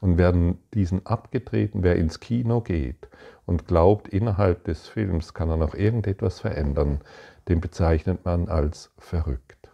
Und 0.00 0.18
wer 0.18 0.32
diesen 0.74 1.06
abgedrehten, 1.06 1.82
wer 1.82 1.96
ins 1.96 2.20
Kino 2.20 2.60
geht 2.60 3.08
und 3.46 3.66
glaubt, 3.66 4.08
innerhalb 4.08 4.64
des 4.64 4.88
Films 4.88 5.34
kann 5.34 5.50
er 5.50 5.56
noch 5.56 5.74
irgendetwas 5.74 6.40
verändern, 6.40 7.00
den 7.48 7.60
bezeichnet 7.60 8.24
man 8.24 8.48
als 8.48 8.90
verrückt. 8.98 9.70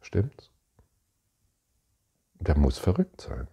Stimmt's? 0.00 0.50
Der 2.40 2.58
muss 2.58 2.78
verrückt 2.78 3.20
sein. 3.22 3.48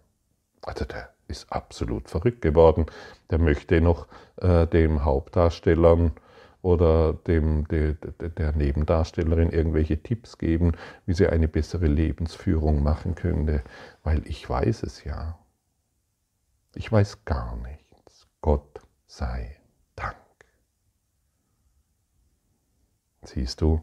Also 0.60 0.84
der 0.84 1.14
ist 1.28 1.50
absolut 1.52 2.08
verrückt 2.08 2.42
geworden. 2.42 2.86
Der 3.30 3.38
möchte 3.38 3.80
noch 3.80 4.06
äh, 4.36 4.66
dem 4.66 5.04
Hauptdarstellern 5.04 6.12
oder 6.60 7.12
dem, 7.12 7.66
der, 7.68 7.94
der 7.94 8.52
Nebendarstellerin 8.52 9.50
irgendwelche 9.50 10.00
Tipps 10.02 10.38
geben, 10.38 10.72
wie 11.06 11.14
sie 11.14 11.26
eine 11.26 11.48
bessere 11.48 11.86
Lebensführung 11.86 12.82
machen 12.82 13.14
könnte, 13.14 13.62
weil 14.04 14.26
ich 14.26 14.48
weiß 14.48 14.84
es 14.84 15.02
ja. 15.04 15.38
Ich 16.74 16.90
weiß 16.90 17.24
gar 17.24 17.56
nichts. 17.56 18.28
Gott 18.40 18.80
sei 19.06 19.56
Dank. 19.94 20.16
Siehst 23.22 23.60
du, 23.60 23.82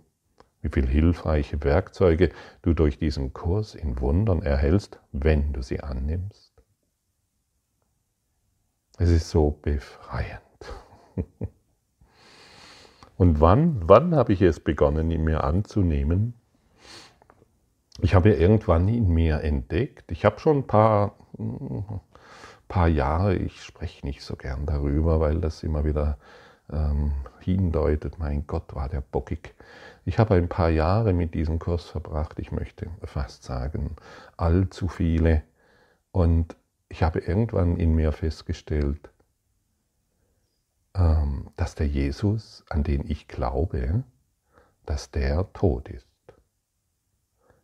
wie 0.61 0.69
viele 0.69 0.87
hilfreiche 0.87 1.63
Werkzeuge 1.63 2.31
du 2.61 2.73
durch 2.73 2.97
diesen 2.97 3.31
Kurs 3.33 3.75
in 3.75 3.99
Wundern 3.99 4.41
erhältst, 4.41 4.99
wenn 5.11 5.53
du 5.53 5.61
sie 5.61 5.79
annimmst? 5.79 6.49
Es 8.97 9.09
ist 9.09 9.29
so 9.29 9.51
befreiend. 9.51 10.41
Und 13.17 13.39
wann, 13.39 13.87
wann 13.87 14.15
habe 14.15 14.33
ich 14.33 14.41
es 14.41 14.59
begonnen, 14.59 15.11
in 15.11 15.23
mir 15.23 15.43
anzunehmen? 15.43 16.33
Ich 18.01 18.15
habe 18.15 18.31
irgendwann 18.31 18.87
in 18.87 19.09
mir 19.09 19.41
entdeckt, 19.41 20.11
ich 20.11 20.23
habe 20.23 20.39
schon 20.39 20.59
ein 20.59 20.67
paar, 20.67 21.17
paar 22.69 22.87
Jahre, 22.87 23.35
ich 23.35 23.61
spreche 23.63 24.05
nicht 24.05 24.21
so 24.21 24.37
gern 24.37 24.65
darüber, 24.65 25.19
weil 25.19 25.41
das 25.41 25.63
immer 25.63 25.83
wieder 25.83 26.17
ähm, 26.71 27.11
hindeutet, 27.41 28.19
mein 28.19 28.47
Gott, 28.47 28.73
war 28.75 28.87
der 28.87 29.01
bockig. 29.01 29.55
Ich 30.05 30.19
habe 30.19 30.35
ein 30.35 30.47
paar 30.47 30.69
Jahre 30.69 31.11
mit 31.11 31.33
diesem 31.33 31.59
Kurs 31.59 31.85
verbracht, 31.85 32.39
ich 32.39 32.51
möchte 32.51 32.87
fast 33.03 33.43
sagen, 33.43 33.95
allzu 34.37 34.87
viele. 34.87 35.43
Und 36.11 36.55
ich 36.89 37.03
habe 37.03 37.19
irgendwann 37.19 37.75
in 37.75 37.95
mir 37.95 38.11
festgestellt, 38.11 39.09
ähm, 40.95 41.49
dass 41.55 41.75
der 41.75 41.87
Jesus, 41.87 42.63
an 42.69 42.83
den 42.83 43.09
ich 43.09 43.27
glaube, 43.27 44.03
dass 44.85 45.11
der 45.11 45.51
tot 45.53 45.89
ist. 45.89 46.07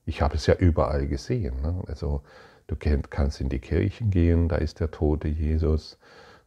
Ich 0.05 0.21
habe 0.21 0.35
es 0.35 0.45
ja 0.45 0.55
überall 0.55 1.07
gesehen. 1.07 1.61
Ne? 1.61 1.83
Also 1.87 2.23
du 2.67 2.75
kannst 2.75 3.41
in 3.41 3.49
die 3.49 3.59
Kirchen 3.59 4.11
gehen, 4.11 4.49
da 4.49 4.57
ist 4.57 4.79
der 4.79 4.91
tote 4.91 5.27
Jesus. 5.27 5.97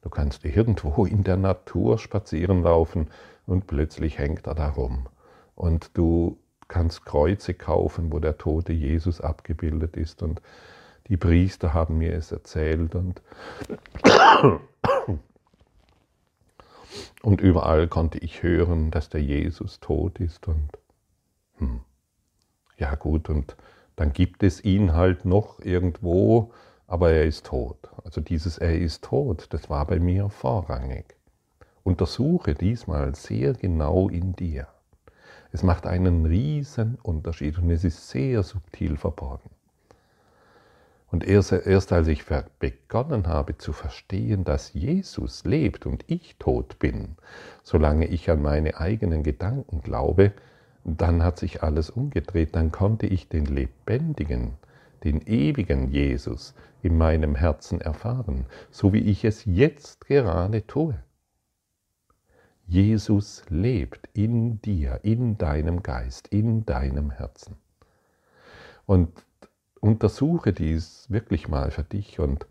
Du 0.03 0.11
kannst 0.11 0.45
irgendwo 0.45 1.05
in 1.05 1.25
der 1.25 1.37
Natur 1.37 1.99
spazieren 1.99 2.63
laufen 2.63 3.09
und 3.47 3.67
plötzlich 3.67 4.19
hängt 4.19 4.47
er 4.47 4.55
da 4.55 4.71
rum. 4.71 5.09
Und 5.55 5.97
du 5.97 6.39
kannst 6.69 7.05
Kreuze 7.05 7.55
kaufen, 7.55 8.13
wo 8.13 8.19
der 8.19 8.39
tote 8.39 8.73
Jesus 8.73 9.21
abgebildet 9.21 9.97
ist. 9.97 10.23
Und 10.23 10.41
die 11.09 11.17
Priester 11.17 11.75
haben 11.75 11.99
mir 11.99 12.15
es 12.15 12.31
erzählt. 12.31 12.95
Und, 12.95 13.23
und 17.23 17.41
überall 17.41 17.89
konnte 17.89 18.19
ich 18.19 18.43
hören, 18.43 18.91
dass 18.91 19.09
der 19.09 19.23
Jesus 19.23 19.81
tot 19.81 20.21
ist. 20.21 20.47
Und 20.47 20.69
hm, 21.57 21.81
ja 22.77 22.95
gut, 22.95 23.29
und 23.31 23.57
dann 23.99 24.12
gibt 24.12 24.45
es 24.45 24.62
ihn 24.62 24.95
halt 24.95 25.25
noch 25.25 25.59
irgendwo, 25.59 26.52
aber 26.87 27.11
er 27.11 27.25
ist 27.25 27.47
tot. 27.47 27.90
Also 28.05 28.21
dieses 28.21 28.57
Er 28.57 28.78
ist 28.78 29.02
tot, 29.02 29.49
das 29.50 29.69
war 29.69 29.87
bei 29.87 29.99
mir 29.99 30.28
vorrangig. 30.28 31.17
Untersuche 31.83 32.55
diesmal 32.55 33.17
sehr 33.17 33.55
genau 33.55 34.09
in 34.09 34.37
dir. 34.37 34.69
Es 35.50 35.64
macht 35.64 35.85
einen 35.85 36.26
riesen 36.26 36.97
Unterschied 37.02 37.59
und 37.59 37.71
es 37.71 37.83
ist 37.83 38.09
sehr 38.09 38.45
subtil 38.45 38.97
verborgen. 38.97 39.50
Und 41.11 41.25
erst, 41.26 41.50
erst 41.50 41.93
als 41.93 42.07
ich 42.07 42.25
begonnen 42.61 43.26
habe 43.26 43.59
zu 43.59 43.73
verstehen, 43.73 44.45
dass 44.45 44.75
Jesus 44.75 45.43
lebt 45.45 45.87
und 45.87 46.05
ich 46.07 46.37
tot 46.38 46.78
bin, 46.78 47.17
solange 47.64 48.07
ich 48.07 48.31
an 48.31 48.43
meine 48.43 48.78
eigenen 48.78 49.25
Gedanken 49.25 49.81
glaube, 49.81 50.35
dann 50.97 51.23
hat 51.23 51.38
sich 51.38 51.62
alles 51.62 51.90
umgedreht, 51.90 52.57
dann 52.57 52.73
konnte 52.73 53.07
ich 53.07 53.28
den 53.28 53.45
lebendigen, 53.45 54.54
den 55.04 55.21
ewigen 55.26 55.90
Jesus 55.90 56.54
in 56.83 56.97
meinem 56.97 57.35
Herzen 57.35 57.80
erfahren, 57.80 58.47
so 58.71 58.92
wie 58.92 59.00
ich 59.00 59.25
es 59.25 59.45
jetzt 59.45 60.07
gerade 60.07 60.66
tue. 60.66 60.99
Jesus 62.66 63.45
lebt 63.49 64.09
in 64.12 64.61
dir, 64.61 65.00
in 65.02 65.38
deinem 65.38 65.83
Geist, 65.83 66.28
in 66.28 66.66
deinem 66.66 67.11
Herzen. 67.11 67.57
Und 68.85 69.11
untersuche 69.80 70.52
dies 70.52 71.07
wirklich 71.09 71.49
mal 71.49 71.71
für 71.71 71.85
dich 71.85 72.21
und 72.21 72.47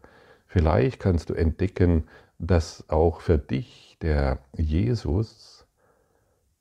vielleicht 0.48 1.00
kannst 1.00 1.30
du 1.30 1.34
entdecken, 1.34 2.06
dass 2.40 2.90
auch 2.90 3.22
für 3.22 3.38
dich 3.38 3.98
der 4.02 4.40
Jesus 4.56 5.68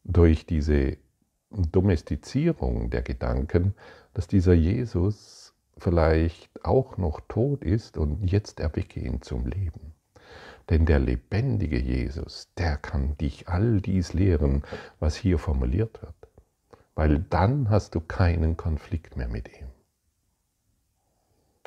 durch 0.05 0.47
diese 0.47 0.97
Domestizierung 1.73 2.91
der 2.91 3.03
Gedanken, 3.03 3.75
dass 4.15 4.29
dieser 4.29 4.55
Jesus 4.55 5.55
vielleicht 5.79 6.65
auch 6.65 6.97
noch 6.97 7.21
tot 7.29 7.63
ist 7.63 7.99
und 7.99 8.31
jetzt 8.31 8.61
erwecke 8.61 9.01
ihn 9.01 9.23
zum 9.23 9.47
Leben. 9.47 9.93
Denn 10.71 10.87
der 10.87 10.99
lebendige 10.99 11.79
Jesus, 11.79 12.49
der 12.59 12.77
kann 12.77 13.17
dich 13.19 13.49
all 13.49 13.81
dies 13.81 14.13
lehren, 14.13 14.63
was 14.99 15.15
hier 15.15 15.39
formuliert 15.39 16.03
wird. 16.03 16.15
Weil 16.95 17.19
dann 17.19 17.71
hast 17.71 17.95
du 17.95 18.01
keinen 18.01 18.57
Konflikt 18.57 19.17
mehr 19.17 19.29
mit 19.29 19.49
ihm. 19.49 19.69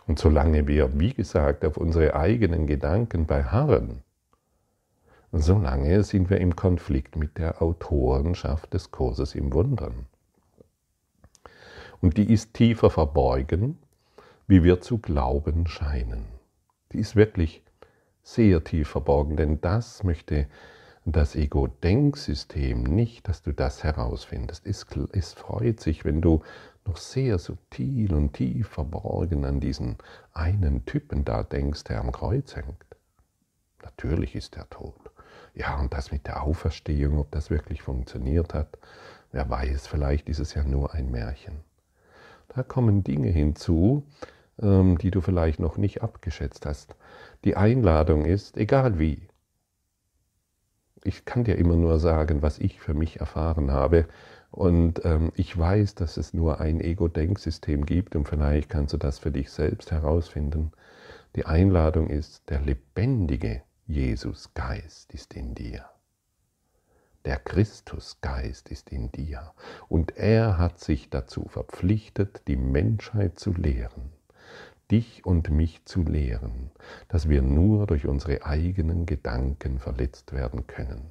Und 0.08 0.18
solange 0.18 0.68
wir, 0.68 1.00
wie 1.00 1.14
gesagt, 1.14 1.64
auf 1.64 1.78
unsere 1.78 2.16
eigenen 2.16 2.66
Gedanken 2.66 3.28
beharren, 3.28 4.02
solange 5.32 6.04
sind 6.04 6.30
wir 6.30 6.40
im 6.40 6.56
Konflikt 6.56 7.16
mit 7.16 7.38
der 7.38 7.62
Autorenschaft 7.62 8.74
des 8.74 8.92
Kurses 8.92 9.36
im 9.36 9.54
Wundern. 9.54 10.06
Und 12.02 12.18
die 12.18 12.32
ist 12.32 12.54
tiefer 12.54 12.90
verborgen, 12.90 13.78
wie 14.48 14.64
wir 14.64 14.82
zu 14.82 14.98
glauben 14.98 15.68
scheinen. 15.68 16.26
Die 16.92 17.00
ist 17.00 17.16
wirklich 17.16 17.62
sehr 18.24 18.64
tief 18.64 18.90
verborgen, 18.90 19.38
denn 19.38 19.62
das 19.62 20.04
möchte 20.04 20.48
das 21.06 21.36
Ego-Denksystem 21.36 22.84
nicht, 22.84 23.28
dass 23.28 23.42
du 23.42 23.54
das 23.54 23.84
herausfindest. 23.84 24.66
Es, 24.66 24.86
es 25.12 25.34
freut 25.34 25.80
sich, 25.80 26.06
wenn 26.06 26.22
du 26.22 26.42
noch 26.86 26.98
sehr 26.98 27.40
subtil 27.40 28.14
und 28.14 28.34
tief 28.34 28.68
verborgen 28.68 29.46
an 29.46 29.60
diesen 29.60 29.98
einen 30.34 30.86
Typen 30.86 31.26
da 31.26 31.44
denkst, 31.44 31.84
der 31.86 32.00
am 32.00 32.12
Kreuz 32.12 32.56
hängt. 32.56 32.86
Natürlich 33.84 34.36
ist 34.36 34.58
er 34.58 34.70
tot. 34.70 35.12
Ja, 35.54 35.80
und 35.80 35.94
das 35.94 36.12
mit 36.12 36.28
der 36.28 36.44
Auferstehung, 36.44 37.20
ob 37.20 37.32
das 37.32 37.50
wirklich 37.50 37.82
funktioniert 37.82 38.54
hat, 38.54 38.78
wer 39.32 39.50
weiß, 39.50 39.88
vielleicht 39.88 40.30
ist 40.30 40.40
es 40.40 40.54
ja 40.54 40.64
nur 40.64 40.94
ein 40.94 41.12
Märchen. 41.12 41.60
Da 42.50 42.64
kommen 42.64 43.04
Dinge 43.04 43.30
hinzu, 43.30 44.04
ähm, 44.62 44.98
die 44.98 45.12
du 45.12 45.22
vielleicht 45.22 45.60
noch 45.60 45.78
nicht 45.78 46.02
abgeschätzt 46.02 46.66
hast. 46.66 46.96
Die 47.44 47.56
Einladung 47.56 48.26
ist, 48.26 48.58
egal 48.58 49.00
wie, 49.00 49.28
ich 51.04 51.26
kann 51.26 51.44
dir 51.44 51.58
immer 51.58 51.76
nur 51.76 52.00
sagen, 52.00 52.42
was 52.42 52.60
ich 52.60 52.80
für 52.80 52.94
mich 52.94 53.20
erfahren 53.20 53.72
habe. 53.72 54.06
Und 54.52 55.06
ähm, 55.06 55.32
ich 55.36 55.58
weiß, 55.58 55.96
dass 55.96 56.18
es 56.18 56.34
nur 56.34 56.60
ein 56.60 56.82
Ego-Denksystem 56.82 57.86
gibt 57.86 58.16
und 58.16 58.28
vielleicht 58.28 58.70
kannst 58.70 58.94
du 58.94 58.98
das 58.98 59.20
für 59.20 59.32
dich 59.32 59.52
selbst 59.52 59.92
herausfinden. 59.92 60.72
Die 61.36 61.46
Einladung 61.46 62.10
ist, 62.10 62.50
der 62.50 62.60
lebendige 62.62 63.62
Jesus 63.92 64.54
Geist 64.54 65.16
ist 65.16 65.34
in 65.34 65.56
dir. 65.56 65.84
Der 67.26 67.38
Christusgeist 67.38 68.70
ist 68.70 68.92
in 68.92 69.12
dir 69.12 69.52
und 69.88 70.16
er 70.16 70.60
hat 70.60 70.80
sich 70.80 71.10
dazu 71.10 71.48
verpflichtet, 71.48 72.44
die 72.48 72.56
Menschheit 72.56 73.40
zu 73.40 73.52
lehren, 73.52 74.12
dich 74.92 75.26
und 75.26 75.50
mich 75.50 75.86
zu 75.86 76.04
lehren, 76.04 76.70
dass 77.08 77.30
wir 77.30 77.42
nur 77.42 77.88
durch 77.88 78.06
unsere 78.06 78.46
eigenen 78.46 79.08
Gedanken 79.08 79.80
verletzt 79.80 80.34
werden 80.34 80.68
können. 80.68 81.10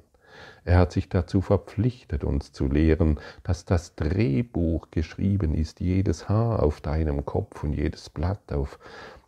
Er 0.63 0.77
hat 0.77 0.93
sich 0.93 1.09
dazu 1.09 1.41
verpflichtet, 1.41 2.23
uns 2.23 2.53
zu 2.53 2.67
lehren, 2.67 3.19
dass 3.43 3.65
das 3.65 3.95
Drehbuch 3.95 4.89
geschrieben 4.89 5.53
ist, 5.53 5.81
jedes 5.81 6.29
Haar 6.29 6.63
auf 6.63 6.79
deinem 6.79 7.25
Kopf 7.25 7.61
und 7.61 7.73
jedes 7.73 8.09
Blatt 8.09 8.53
auf 8.53 8.79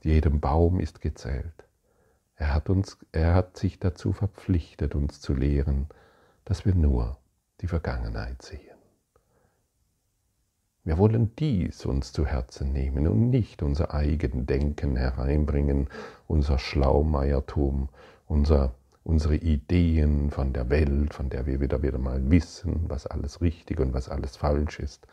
jedem 0.03 0.39
Baum 0.39 0.79
ist 0.79 1.01
gezählt. 1.01 1.65
Er 2.41 2.55
hat, 2.55 2.71
uns, 2.71 2.97
er 3.11 3.35
hat 3.35 3.55
sich 3.55 3.77
dazu 3.77 4.13
verpflichtet, 4.13 4.95
uns 4.95 5.21
zu 5.21 5.35
lehren, 5.35 5.85
dass 6.43 6.65
wir 6.65 6.73
nur 6.73 7.19
die 7.61 7.67
Vergangenheit 7.67 8.41
sehen. 8.41 8.75
Wir 10.83 10.97
wollen 10.97 11.35
dies 11.35 11.85
uns 11.85 12.11
zu 12.11 12.25
Herzen 12.25 12.73
nehmen 12.73 13.07
und 13.07 13.29
nicht 13.29 13.61
unser 13.61 13.93
eigen 13.93 14.47
Denken 14.47 14.95
hereinbringen, 14.95 15.87
unser 16.25 16.57
Schlaumeiertum, 16.57 17.89
unser, 18.25 18.73
unsere 19.03 19.35
Ideen 19.35 20.31
von 20.31 20.51
der 20.51 20.71
Welt, 20.71 21.13
von 21.13 21.29
der 21.29 21.45
wir 21.45 21.59
wieder, 21.59 21.83
wieder 21.83 21.99
mal 21.99 22.31
wissen, 22.31 22.85
was 22.87 23.05
alles 23.05 23.41
richtig 23.41 23.79
und 23.79 23.93
was 23.93 24.09
alles 24.09 24.35
falsch 24.35 24.79
ist, 24.79 25.05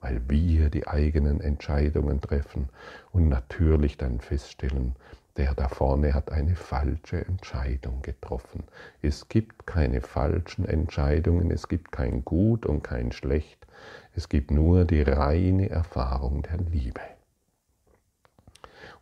weil 0.00 0.22
wir 0.26 0.70
die 0.70 0.88
eigenen 0.88 1.42
Entscheidungen 1.42 2.22
treffen 2.22 2.70
und 3.10 3.28
natürlich 3.28 3.98
dann 3.98 4.20
feststellen, 4.20 4.96
der 5.36 5.54
da 5.54 5.68
vorne 5.68 6.14
hat 6.14 6.30
eine 6.30 6.56
falsche 6.56 7.24
Entscheidung 7.24 8.02
getroffen. 8.02 8.64
Es 9.00 9.28
gibt 9.28 9.66
keine 9.66 10.00
falschen 10.00 10.64
Entscheidungen, 10.64 11.50
es 11.50 11.68
gibt 11.68 11.92
kein 11.92 12.24
Gut 12.24 12.66
und 12.66 12.82
kein 12.82 13.12
Schlecht, 13.12 13.66
es 14.14 14.28
gibt 14.28 14.50
nur 14.50 14.84
die 14.84 15.02
reine 15.02 15.70
Erfahrung 15.70 16.42
der 16.42 16.58
Liebe. 16.58 17.00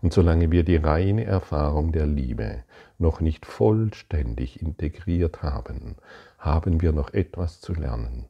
Und 0.03 0.12
solange 0.12 0.51
wir 0.51 0.64
die 0.64 0.77
reine 0.77 1.25
Erfahrung 1.25 1.93
der 1.93 2.07
Liebe 2.07 2.64
noch 2.99 3.21
nicht 3.21 3.45
vollständig 3.45 4.62
integriert 4.62 5.43
haben, 5.43 5.97
haben 6.38 6.81
wir 6.81 6.93
noch 6.93 7.12
etwas 7.12 7.61
zu 7.61 7.75
lernen. 7.75 8.27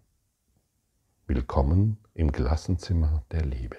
Willkommen 1.26 1.98
im 2.14 2.32
Klassenzimmer 2.32 3.22
der 3.30 3.44
Liebe. 3.44 3.76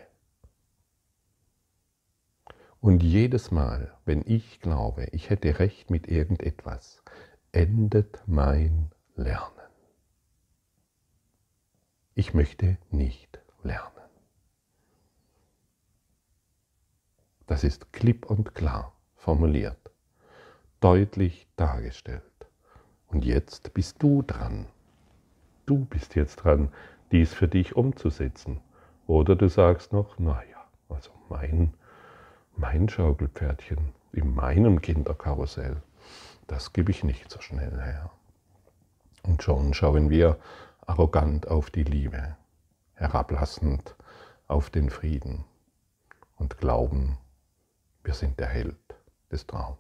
Und 2.82 3.04
jedes 3.04 3.52
Mal, 3.52 3.96
wenn 4.06 4.24
ich 4.26 4.60
glaube, 4.60 5.06
ich 5.12 5.30
hätte 5.30 5.60
recht 5.60 5.92
mit 5.92 6.08
irgendetwas, 6.08 7.04
endet 7.52 8.24
mein 8.26 8.90
lernen. 9.16 9.70
Ich 12.16 12.34
möchte 12.34 12.80
nicht 12.90 13.40
lernen. 13.62 13.92
Das 17.46 17.64
ist 17.64 17.94
klipp 17.94 18.26
und 18.26 18.56
klar 18.56 18.96
formuliert, 19.16 19.92
deutlich 20.80 21.48
dargestellt. 21.58 22.24
Und 23.06 23.26
jetzt 23.26 23.76
bist 23.76 24.02
du 24.02 24.24
dran. 24.24 24.66
Du 25.68 25.86
bist 25.86 26.16
jetzt 26.16 26.38
dran, 26.38 26.74
dies 27.12 27.32
für 27.32 27.48
dich 27.48 27.76
umzusetzen. 27.76 28.60
Oder 29.06 29.36
du 29.36 29.50
sagst 29.50 29.94
noch, 29.94 30.18
naja, 30.18 30.66
also 30.90 31.12
mein, 31.30 31.76
mein 32.62 32.88
Schaukelpferdchen 32.88 33.92
in 34.14 34.36
meinem 34.36 34.82
Kinderkarussell, 34.82 35.82
das 36.46 36.74
gebe 36.74 36.92
ich 36.92 37.04
nicht 37.04 37.30
so 37.32 37.42
schnell 37.42 37.82
her. 37.82 38.12
Und 39.24 39.42
schon 39.42 39.74
schauen 39.74 40.12
wir 40.12 40.40
arrogant 40.86 41.48
auf 41.48 41.72
die 41.72 41.84
Liebe, 41.84 42.38
herablassend 42.94 43.96
auf 44.48 44.70
den 44.70 44.92
Frieden 44.92 45.44
und 46.36 46.60
glauben, 46.60 47.18
wir 48.04 48.14
sind 48.14 48.40
der 48.40 48.48
Held 48.48 48.78
des 49.32 49.48
Traums. 49.48 49.80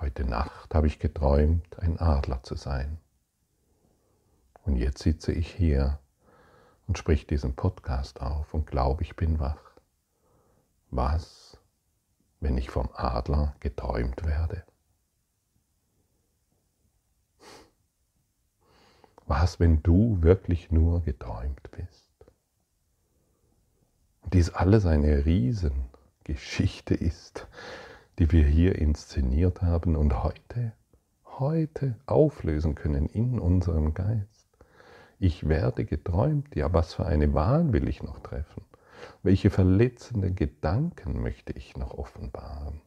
Heute 0.00 0.24
Nacht 0.24 0.74
habe 0.74 0.86
ich 0.86 0.98
geträumt, 0.98 1.78
ein 1.78 1.98
Adler 1.98 2.42
zu 2.42 2.54
sein. 2.54 2.98
Und 4.64 4.76
jetzt 4.76 5.02
sitze 5.02 5.32
ich 5.32 5.52
hier 5.52 5.98
und 6.88 6.96
sprich 6.96 7.26
diesen 7.26 7.54
Podcast 7.54 8.20
auf 8.22 8.54
und 8.54 8.66
glaube, 8.66 9.02
ich 9.02 9.14
bin 9.14 9.38
wach. 9.38 9.60
Was, 10.90 11.58
wenn 12.40 12.56
ich 12.56 12.70
vom 12.70 12.88
Adler 12.94 13.54
geträumt 13.60 14.24
werde? 14.24 14.64
Was, 19.26 19.60
wenn 19.60 19.82
du 19.82 20.22
wirklich 20.22 20.72
nur 20.72 21.02
geträumt 21.02 21.70
bist? 21.70 22.10
Und 24.22 24.32
dies 24.32 24.48
alles 24.48 24.86
eine 24.86 25.26
Riesengeschichte 25.26 26.94
ist, 26.94 27.46
die 28.18 28.32
wir 28.32 28.46
hier 28.46 28.76
inszeniert 28.76 29.60
haben 29.60 29.94
und 29.94 30.22
heute, 30.22 30.72
heute 31.26 31.96
auflösen 32.06 32.74
können 32.74 33.06
in 33.06 33.38
unserem 33.38 33.92
Geist. 33.92 34.37
Ich 35.20 35.48
werde 35.48 35.84
geträumt, 35.84 36.54
ja, 36.54 36.72
was 36.72 36.94
für 36.94 37.04
eine 37.06 37.34
Wahl 37.34 37.72
will 37.72 37.88
ich 37.88 38.02
noch 38.02 38.20
treffen? 38.20 38.64
Welche 39.22 39.50
verletzenden 39.50 40.36
Gedanken 40.36 41.22
möchte 41.22 41.52
ich 41.52 41.76
noch 41.76 41.94
offenbaren? 41.94 42.80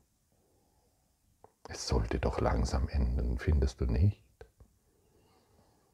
Es 1.68 1.88
sollte 1.88 2.20
doch 2.20 2.40
langsam 2.40 2.88
enden, 2.88 3.38
findest 3.38 3.82
du 3.82 3.86
nicht? 3.86 4.24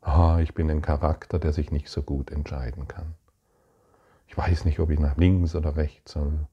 Ah, 0.02 0.40
ich 0.40 0.54
bin 0.54 0.70
ein 0.70 0.82
Charakter, 0.82 1.40
der 1.40 1.54
sich 1.54 1.72
nicht 1.72 1.90
so 1.90 2.04
gut 2.04 2.32
entscheiden 2.32 2.88
kann. 2.88 3.16
Ich 4.28 4.38
weiß 4.38 4.66
nicht, 4.66 4.80
ob 4.80 4.92
ich 4.92 5.00
nach 5.00 5.18
links 5.18 5.56
oder 5.56 5.76
rechts 5.76 6.14
soll, 6.14 6.48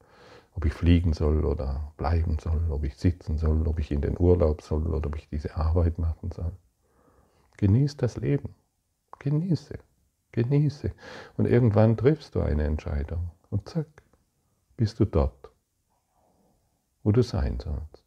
ob 0.55 0.65
ich 0.65 0.73
fliegen 0.73 1.13
soll 1.13 1.45
oder 1.45 1.93
bleiben 1.97 2.39
soll, 2.39 2.71
ob 2.71 2.83
ich 2.83 2.97
sitzen 2.97 3.37
soll, 3.37 3.67
ob 3.67 3.79
ich 3.79 3.91
in 3.91 4.01
den 4.01 4.19
Urlaub 4.19 4.61
soll 4.61 4.87
oder 4.87 5.07
ob 5.07 5.15
ich 5.15 5.29
diese 5.29 5.55
Arbeit 5.55 5.99
machen 5.99 6.31
soll. 6.31 6.53
Genieß 7.57 7.97
das 7.97 8.17
Leben. 8.17 8.55
Genieße, 9.25 9.79
genieße. 10.33 10.93
Und 11.35 11.47
irgendwann 11.47 11.97
triffst 11.97 12.35
du 12.35 12.41
eine 12.41 12.63
Entscheidung 12.63 13.31
und 13.49 13.67
zack, 13.67 13.87
bist 14.77 14.99
du 14.99 15.05
dort, 15.05 15.49
wo 17.01 17.11
du 17.11 17.23
sein 17.23 17.59
sollst. 17.59 18.05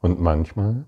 Und 0.00 0.20
manchmal 0.20 0.86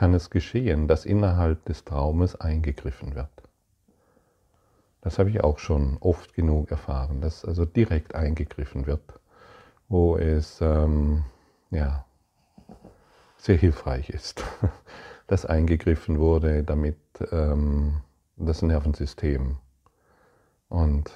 kann 0.00 0.14
es 0.14 0.30
geschehen, 0.30 0.88
dass 0.88 1.04
innerhalb 1.04 1.66
des 1.66 1.84
Traumes 1.84 2.34
eingegriffen 2.34 3.14
wird. 3.16 3.28
Das 5.02 5.18
habe 5.18 5.28
ich 5.28 5.44
auch 5.44 5.58
schon 5.58 5.98
oft 6.00 6.32
genug 6.32 6.70
erfahren, 6.70 7.20
dass 7.20 7.44
also 7.44 7.66
direkt 7.66 8.14
eingegriffen 8.14 8.86
wird, 8.86 9.20
wo 9.90 10.16
es 10.16 10.58
ähm, 10.62 11.24
ja, 11.70 12.06
sehr 13.36 13.58
hilfreich 13.58 14.08
ist, 14.08 14.42
dass 15.26 15.44
eingegriffen 15.44 16.18
wurde, 16.18 16.64
damit 16.64 16.96
ähm, 17.30 18.00
das 18.38 18.62
Nervensystem 18.62 19.58
und 20.70 21.10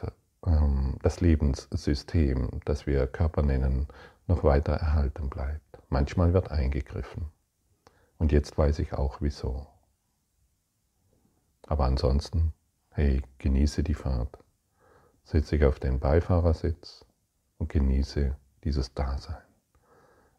ähm, 0.47 0.99
das 1.01 1.23
Lebenssystem, 1.23 2.61
das 2.67 2.87
wir 2.87 3.07
Körper 3.07 3.41
nennen, 3.41 3.89
noch 4.27 4.45
weiter 4.45 4.75
erhalten 4.75 5.31
bleibt. 5.31 5.79
Manchmal 5.89 6.35
wird 6.35 6.51
eingegriffen. 6.51 7.31
Und 8.25 8.33
jetzt 8.33 8.57
weiß 8.57 8.79
ich 8.79 8.95
auch 8.95 9.21
wieso. 9.21 9.67
Aber 11.67 11.85
ansonsten, 11.85 12.55
hey, 12.89 13.21
genieße 13.37 13.83
die 13.83 13.93
Fahrt. 13.93 14.39
Setz 15.25 15.51
dich 15.51 15.63
auf 15.63 15.79
den 15.79 16.01
Beifahrersitz 16.01 17.05
und 17.59 17.69
genieße 17.69 18.35
dieses 18.65 18.95
Dasein. 18.95 19.43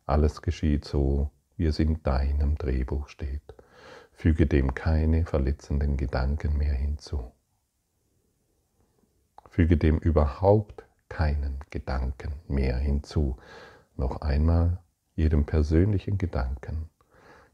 Alles 0.08 0.41
geschieht 0.41 0.84
so, 0.84 1.30
wie 1.58 1.67
es 1.67 1.78
in 1.78 2.02
deinem 2.02 2.58
Drehbuch 2.58 3.08
steht. 3.08 3.54
Füge 4.13 4.48
dem 4.48 4.74
keine 4.74 5.24
verletzenden 5.24 5.95
Gedanken 5.95 6.58
mehr 6.58 6.74
hinzu. 6.74 7.32
Füge 9.48 9.78
dem 9.78 10.00
überhaupt 10.00 10.88
keinen 11.08 11.60
Gedanken 11.69 12.34
mehr 12.48 12.78
hinzu. 12.78 13.38
Noch 13.95 14.21
einmal, 14.21 14.80
jedem 15.15 15.45
persönlichen 15.45 16.17
Gedanken 16.17 16.89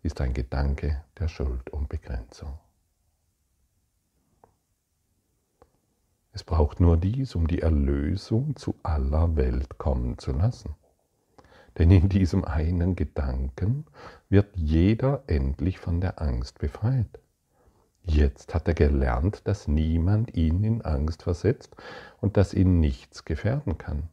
ist 0.04 0.22
ein 0.22 0.34
Gedanke 0.34 1.04
der 1.20 1.28
Schuld 1.28 1.70
und 1.70 1.90
Begrenzung. 1.90 2.58
Es 6.34 6.44
braucht 6.44 6.80
nur 6.80 6.98
dies, 6.98 7.36
um 7.36 7.48
die 7.48 7.62
Erlösung 7.62 8.56
zu 8.56 8.76
aller 8.84 9.36
Welt 9.36 9.78
kommen 9.78 10.18
zu 10.18 10.32
lassen. 10.32 10.76
Denn 11.78 11.92
in 11.92 12.10
diesem 12.10 12.46
einen 12.46 12.96
Gedanken 12.96 13.86
wird 14.30 14.56
jeder 14.56 15.24
endlich 15.28 15.80
von 15.80 16.02
der 16.02 16.22
Angst 16.22 16.60
befreit. 16.60 17.20
Jetzt 18.04 18.56
hat 18.56 18.68
er 18.68 18.74
gelernt, 18.74 19.48
dass 19.48 19.68
niemand 19.68 20.36
ihn 20.36 20.64
in 20.64 20.82
Angst 20.82 21.24
versetzt 21.24 21.76
und 22.20 22.38
dass 22.38 22.54
ihn 22.54 22.80
nichts 22.80 23.26
gefährden 23.26 23.78
kann. 23.78 24.10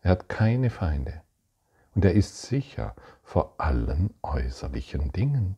Er 0.00 0.12
hat 0.12 0.28
keine 0.28 0.70
Feinde 0.70 1.22
und 2.00 2.06
er 2.06 2.14
ist 2.14 2.44
sicher 2.44 2.94
vor 3.22 3.56
allen 3.58 4.14
äußerlichen 4.22 5.12
Dingen. 5.12 5.56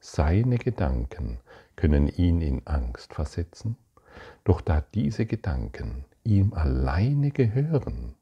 Seine 0.00 0.58
Gedanken 0.58 1.38
können 1.76 2.08
ihn 2.08 2.40
in 2.40 2.66
Angst 2.66 3.14
versetzen, 3.14 3.76
doch 4.42 4.60
da 4.60 4.82
diese 4.92 5.24
Gedanken 5.24 6.04
ihm 6.24 6.52
alleine 6.52 7.30
gehören, 7.30 8.16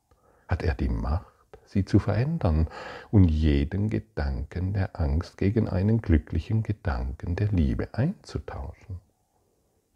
hat 0.49 0.63
er 0.63 0.75
die 0.75 0.91
Macht, 0.91 1.33
sie 1.65 1.87
zu 1.87 1.99
verändern 1.99 2.69
und 3.11 3.25
jeden 3.25 3.89
Gedanken 3.89 4.75
der 4.75 5.01
Angst 5.01 5.39
gegen 5.39 5.67
einen 5.67 6.03
glücklichen 6.03 6.63
Gedanken 6.63 7.37
der 7.37 7.49
Liebe 7.49 7.89
einzutauschen. 7.95 9.01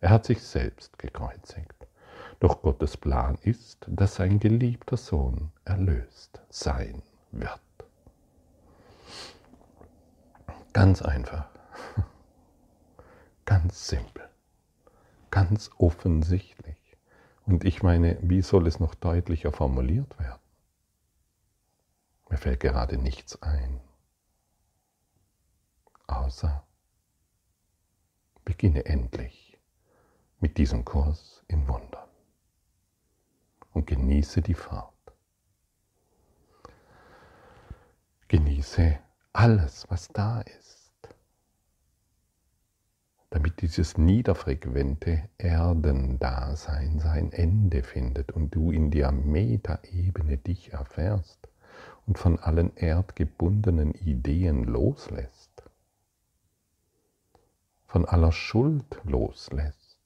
Er 0.00 0.08
hat 0.08 0.24
sich 0.24 0.40
selbst 0.40 0.98
gekreuzigt. 0.98 1.86
Doch 2.40 2.62
Gottes 2.62 2.96
Plan 2.96 3.36
ist, 3.42 3.84
dass 3.86 4.14
sein 4.14 4.40
geliebter 4.40 4.96
Sohn 4.96 5.50
erlöst 5.66 6.40
sein 6.48 7.02
wird. 7.40 7.60
Ganz 10.72 11.02
einfach, 11.02 11.48
ganz 13.44 13.86
simpel, 13.88 14.28
ganz 15.30 15.70
offensichtlich. 15.78 16.76
Und 17.46 17.64
ich 17.64 17.82
meine, 17.82 18.18
wie 18.22 18.42
soll 18.42 18.66
es 18.66 18.80
noch 18.80 18.94
deutlicher 18.94 19.52
formuliert 19.52 20.18
werden? 20.18 20.40
Mir 22.30 22.38
fällt 22.38 22.60
gerade 22.60 22.98
nichts 22.98 23.40
ein, 23.42 23.80
außer 26.06 26.64
beginne 28.44 28.86
endlich 28.86 29.58
mit 30.40 30.58
diesem 30.58 30.84
Kurs 30.84 31.44
in 31.48 31.68
Wundern 31.68 32.08
und 33.72 33.86
genieße 33.86 34.42
die 34.42 34.54
Fahrt. 34.54 34.93
Genieße 38.28 38.98
alles, 39.32 39.84
was 39.90 40.08
da 40.08 40.40
ist, 40.40 40.92
damit 43.30 43.60
dieses 43.60 43.98
niederfrequente 43.98 45.28
Erdendasein 45.38 47.00
sein 47.00 47.32
Ende 47.32 47.82
findet 47.82 48.32
und 48.32 48.54
du 48.54 48.70
in 48.70 48.90
der 48.90 49.12
Metaebene 49.12 50.38
dich 50.38 50.72
erfährst 50.72 51.48
und 52.06 52.18
von 52.18 52.38
allen 52.38 52.76
erdgebundenen 52.76 53.92
Ideen 53.92 54.64
loslässt, 54.64 55.62
von 57.86 58.04
aller 58.04 58.32
Schuld 58.32 59.00
loslässt, 59.04 60.00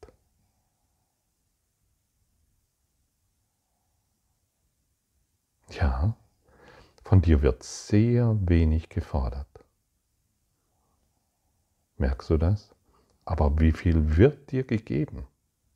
ja, 5.70 6.16
von 7.08 7.22
dir 7.22 7.40
wird 7.40 7.62
sehr 7.62 8.36
wenig 8.46 8.90
gefordert. 8.90 9.48
Merkst 11.96 12.28
du 12.28 12.36
das? 12.36 12.74
Aber 13.24 13.58
wie 13.60 13.72
viel 13.72 14.18
wird 14.18 14.52
dir 14.52 14.62
gegeben? 14.62 15.26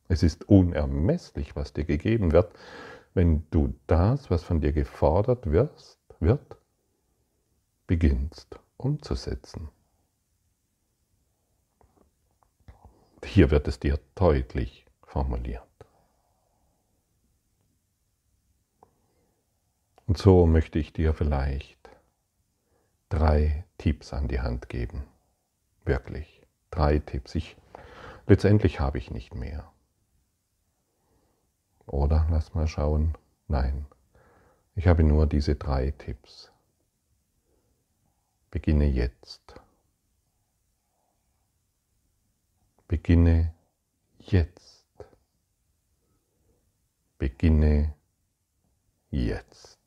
Es 0.08 0.22
ist 0.22 0.46
unermesslich, 0.46 1.56
was 1.56 1.72
dir 1.72 1.84
gegeben 1.84 2.32
wird, 2.32 2.52
wenn 3.14 3.46
du 3.50 3.72
das, 3.86 4.30
was 4.30 4.42
von 4.42 4.60
dir 4.60 4.74
gefordert 4.74 5.50
wirst, 5.50 5.98
wird, 6.20 6.58
beginnst 7.86 8.60
umzusetzen. 8.76 9.70
Hier 13.24 13.50
wird 13.50 13.68
es 13.68 13.80
dir 13.80 13.98
deutlich 14.16 14.84
formuliert. 15.02 15.71
Und 20.06 20.18
so 20.18 20.46
möchte 20.46 20.78
ich 20.78 20.92
dir 20.92 21.14
vielleicht 21.14 21.78
drei 23.08 23.64
Tipps 23.78 24.12
an 24.12 24.28
die 24.28 24.40
Hand 24.40 24.68
geben. 24.68 25.04
Wirklich. 25.84 26.40
Drei 26.70 26.98
Tipps. 26.98 27.34
Ich, 27.34 27.56
letztendlich 28.26 28.80
habe 28.80 28.98
ich 28.98 29.10
nicht 29.10 29.34
mehr. 29.34 29.70
Oder 31.86 32.26
lass 32.30 32.54
mal 32.54 32.66
schauen. 32.66 33.16
Nein. 33.48 33.86
Ich 34.74 34.86
habe 34.86 35.04
nur 35.04 35.26
diese 35.26 35.56
drei 35.56 35.90
Tipps. 35.90 36.50
Beginne 38.50 38.86
jetzt. 38.86 39.54
Beginne 42.88 43.54
jetzt. 44.18 44.86
Beginne 47.18 47.94
jetzt. 49.10 49.81